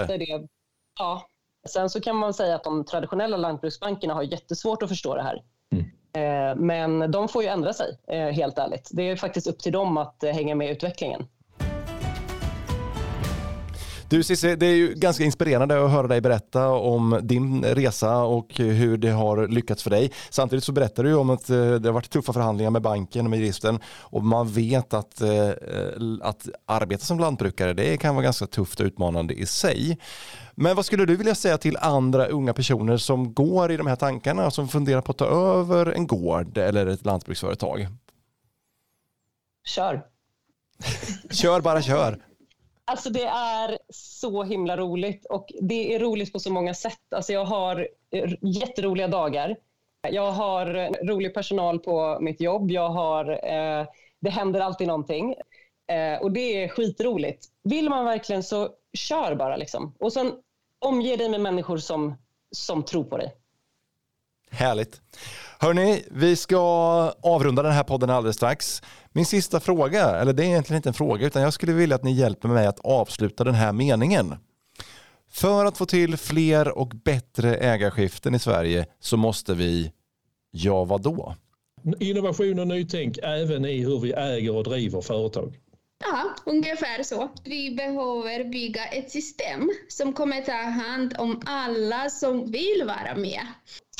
Det. 0.06 0.48
Ja. 0.98 1.28
Sen 1.68 1.90
så 1.90 2.00
kan 2.00 2.16
man 2.16 2.34
säga 2.34 2.54
att 2.54 2.64
de 2.64 2.84
traditionella 2.84 3.36
lantbruksbankerna 3.36 4.14
har 4.14 4.22
jättesvårt 4.22 4.82
att 4.82 4.88
förstå 4.88 5.14
det 5.14 5.22
här. 5.22 5.42
Mm. 5.72 5.84
Eh, 6.16 6.56
men 6.56 7.10
de 7.10 7.28
får 7.28 7.42
ju 7.42 7.48
ändra 7.48 7.72
sig, 7.72 7.98
eh, 8.08 8.28
helt 8.28 8.58
ärligt. 8.58 8.90
Det 8.92 9.02
är 9.02 9.16
faktiskt 9.16 9.46
upp 9.46 9.58
till 9.58 9.72
dem 9.72 9.96
att 9.96 10.22
hänga 10.22 10.54
med 10.54 10.68
i 10.68 10.70
utvecklingen. 10.70 11.26
Du 14.08 14.22
Cissi, 14.22 14.56
det 14.56 14.66
är 14.66 14.74
ju 14.74 14.94
ganska 14.94 15.24
inspirerande 15.24 15.84
att 15.84 15.90
höra 15.90 16.06
dig 16.06 16.20
berätta 16.20 16.68
om 16.68 17.20
din 17.22 17.64
resa 17.64 18.18
och 18.22 18.54
hur 18.54 18.96
det 18.96 19.10
har 19.10 19.48
lyckats 19.48 19.82
för 19.82 19.90
dig. 19.90 20.12
Samtidigt 20.30 20.64
så 20.64 20.72
berättar 20.72 21.04
du 21.04 21.14
om 21.14 21.30
att 21.30 21.50
eh, 21.50 21.74
det 21.74 21.88
har 21.88 21.92
varit 21.92 22.10
tuffa 22.10 22.32
förhandlingar 22.32 22.70
med 22.70 22.82
banken 22.82 23.26
och 23.26 23.30
med 23.30 23.38
juristen 23.38 23.80
och 23.86 24.24
man 24.24 24.48
vet 24.48 24.94
att, 24.94 25.20
eh, 25.20 25.50
att 26.22 26.48
arbeta 26.66 27.04
som 27.04 27.18
lantbrukare 27.18 27.72
det 27.72 27.96
kan 27.96 28.14
vara 28.14 28.24
ganska 28.24 28.46
tufft 28.46 28.80
och 28.80 28.86
utmanande 28.86 29.34
i 29.34 29.46
sig. 29.46 29.98
Men 30.54 30.76
vad 30.76 30.86
skulle 30.86 31.06
du 31.06 31.16
vilja 31.16 31.34
säga 31.34 31.58
till 31.58 31.76
andra 31.76 32.26
unga 32.26 32.52
personer 32.52 32.96
som 32.96 33.34
går 33.34 33.72
i 33.72 33.76
de 33.76 33.86
här 33.86 33.96
tankarna, 33.96 34.50
som 34.50 34.68
funderar 34.68 35.00
på 35.00 35.12
att 35.12 35.18
ta 35.18 35.26
över 35.26 35.86
en 35.86 36.06
gård 36.06 36.58
eller 36.58 36.86
ett 36.86 37.04
lantbruksföretag? 37.04 37.86
Kör. 39.66 40.02
kör 41.30 41.60
bara 41.60 41.82
kör. 41.82 42.18
Alltså 42.84 43.10
det 43.10 43.24
är 43.24 43.78
så 43.88 44.42
himla 44.42 44.76
roligt 44.76 45.26
och 45.26 45.46
det 45.60 45.94
är 45.94 45.98
roligt 45.98 46.32
på 46.32 46.38
så 46.38 46.52
många 46.52 46.74
sätt. 46.74 47.00
Alltså 47.14 47.32
jag 47.32 47.44
har 47.44 47.88
eh, 48.10 48.32
jätteroliga 48.40 49.08
dagar. 49.08 49.56
Jag 50.10 50.32
har 50.32 50.74
eh, 50.74 50.90
rolig 51.06 51.34
personal 51.34 51.78
på 51.78 52.18
mitt 52.20 52.40
jobb. 52.40 52.70
Jag 52.70 52.88
har, 52.88 53.30
eh, 53.30 53.86
det 54.20 54.30
händer 54.30 54.60
alltid 54.60 54.86
någonting. 54.86 55.34
Eh, 55.86 56.22
och 56.22 56.32
det 56.32 56.64
är 56.64 56.68
skitroligt. 56.68 57.46
Vill 57.62 57.88
man 57.88 58.04
verkligen 58.04 58.42
så 58.42 58.68
kör 58.92 59.34
bara. 59.34 59.56
Liksom. 59.56 59.94
Och 59.98 60.12
sen 60.12 60.32
omge 60.78 61.16
dig 61.16 61.28
med 61.28 61.40
människor 61.40 61.78
som, 61.78 62.14
som 62.50 62.82
tror 62.82 63.04
på 63.04 63.16
dig. 63.16 63.34
Härligt. 64.54 65.00
Hörni, 65.58 66.04
vi 66.10 66.36
ska 66.36 66.58
avrunda 67.22 67.62
den 67.62 67.72
här 67.72 67.84
podden 67.84 68.10
alldeles 68.10 68.36
strax. 68.36 68.82
Min 69.12 69.26
sista 69.26 69.60
fråga, 69.60 70.10
eller 70.10 70.32
det 70.32 70.42
är 70.42 70.46
egentligen 70.46 70.76
inte 70.76 70.88
en 70.88 70.94
fråga, 70.94 71.26
utan 71.26 71.42
jag 71.42 71.52
skulle 71.52 71.72
vilja 71.72 71.96
att 71.96 72.04
ni 72.04 72.12
hjälper 72.12 72.48
mig 72.48 72.66
att 72.66 72.80
avsluta 72.80 73.44
den 73.44 73.54
här 73.54 73.72
meningen. 73.72 74.34
För 75.30 75.64
att 75.64 75.78
få 75.78 75.86
till 75.86 76.16
fler 76.16 76.78
och 76.78 76.88
bättre 76.88 77.56
ägarskiften 77.56 78.34
i 78.34 78.38
Sverige 78.38 78.86
så 79.00 79.16
måste 79.16 79.54
vi, 79.54 79.92
ja 80.50 80.84
vadå? 80.84 81.34
Innovation 82.00 82.58
och 82.58 82.66
nytänk 82.66 83.18
även 83.22 83.64
i 83.64 83.84
hur 83.84 84.00
vi 84.00 84.12
äger 84.12 84.56
och 84.56 84.64
driver 84.64 85.00
företag. 85.00 85.54
Ja, 86.04 86.52
ungefär 86.52 87.02
så. 87.02 87.30
Vi 87.44 87.70
behöver 87.70 88.44
bygga 88.44 88.84
ett 88.84 89.10
system 89.10 89.70
som 89.88 90.12
kommer 90.12 90.40
ta 90.40 90.52
hand 90.52 91.14
om 91.18 91.42
alla 91.46 92.10
som 92.10 92.50
vill 92.50 92.82
vara 92.86 93.16
med. 93.16 93.40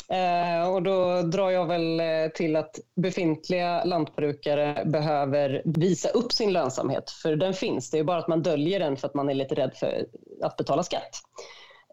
Eh, 0.09 0.69
och 0.73 0.83
då 0.83 1.21
drar 1.21 1.49
jag 1.49 1.65
väl 1.65 1.99
eh, 1.99 2.27
till 2.35 2.55
att 2.55 2.79
befintliga 2.95 3.83
lantbrukare 3.83 4.83
behöver 4.85 5.61
visa 5.65 6.09
upp 6.09 6.33
sin 6.33 6.53
lönsamhet, 6.53 7.09
för 7.09 7.35
den 7.35 7.53
finns. 7.53 7.89
Det 7.89 7.99
är 7.99 8.03
bara 8.03 8.17
att 8.17 8.27
man 8.27 8.43
döljer 8.43 8.79
den 8.79 8.97
för 8.97 9.07
att 9.07 9.13
man 9.13 9.29
är 9.29 9.33
lite 9.33 9.55
rädd 9.55 9.71
för 9.75 10.05
att 10.43 10.57
betala 10.57 10.83
skatt. 10.83 11.21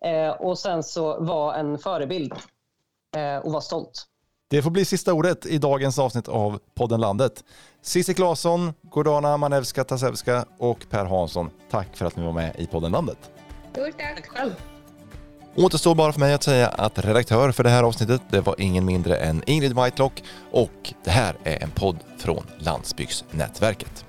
Eh, 0.05 0.31
och 0.31 0.59
sen 0.59 0.83
så 0.83 1.21
vara 1.21 1.57
en 1.57 1.79
förebild 1.79 2.33
eh, 3.17 3.37
och 3.37 3.53
vara 3.53 3.63
stolt. 3.63 4.07
Det 4.51 4.63
får 4.63 4.71
bli 4.71 4.85
sista 4.85 5.13
ordet 5.13 5.47
i 5.47 5.59
dagens 5.59 5.99
avsnitt 5.99 6.29
av 6.29 6.59
podden 6.75 7.01
Landet. 7.01 7.45
Cissi 7.83 8.15
Claesson, 8.15 8.73
Gordana 8.83 9.37
Manevska 9.37 9.85
Tasevska 9.85 10.45
och 10.59 10.87
Per 10.91 11.05
Hansson, 11.05 11.51
tack 11.71 11.97
för 11.97 12.07
att 12.07 12.17
ni 12.17 12.25
var 12.25 12.33
med 12.33 12.57
i 12.59 12.67
podden 12.67 12.93
Landet. 12.93 13.31
Stort 13.73 13.99
tack. 13.99 14.17
tack 14.17 14.27
själv. 14.27 14.72
Återstår 15.57 15.95
bara 15.95 16.13
för 16.13 16.21
mig 16.21 16.35
att 16.35 16.43
säga 16.43 16.69
att 16.69 17.05
redaktör 17.05 17.53
för 17.53 17.65
det 17.65 17.71
här 17.71 17.83
avsnittet, 17.83 18.23
det 18.31 18.41
var 18.41 18.55
ingen 18.59 18.85
mindre 18.85 19.17
än 19.17 19.43
Ingrid 19.47 19.81
Whitelock 19.81 20.23
och 20.51 20.95
det 21.05 21.11
här 21.11 21.37
är 21.45 21.63
en 21.63 21.71
podd 21.71 21.97
från 22.19 22.47
Landsbygdsnätverket. 22.59 24.05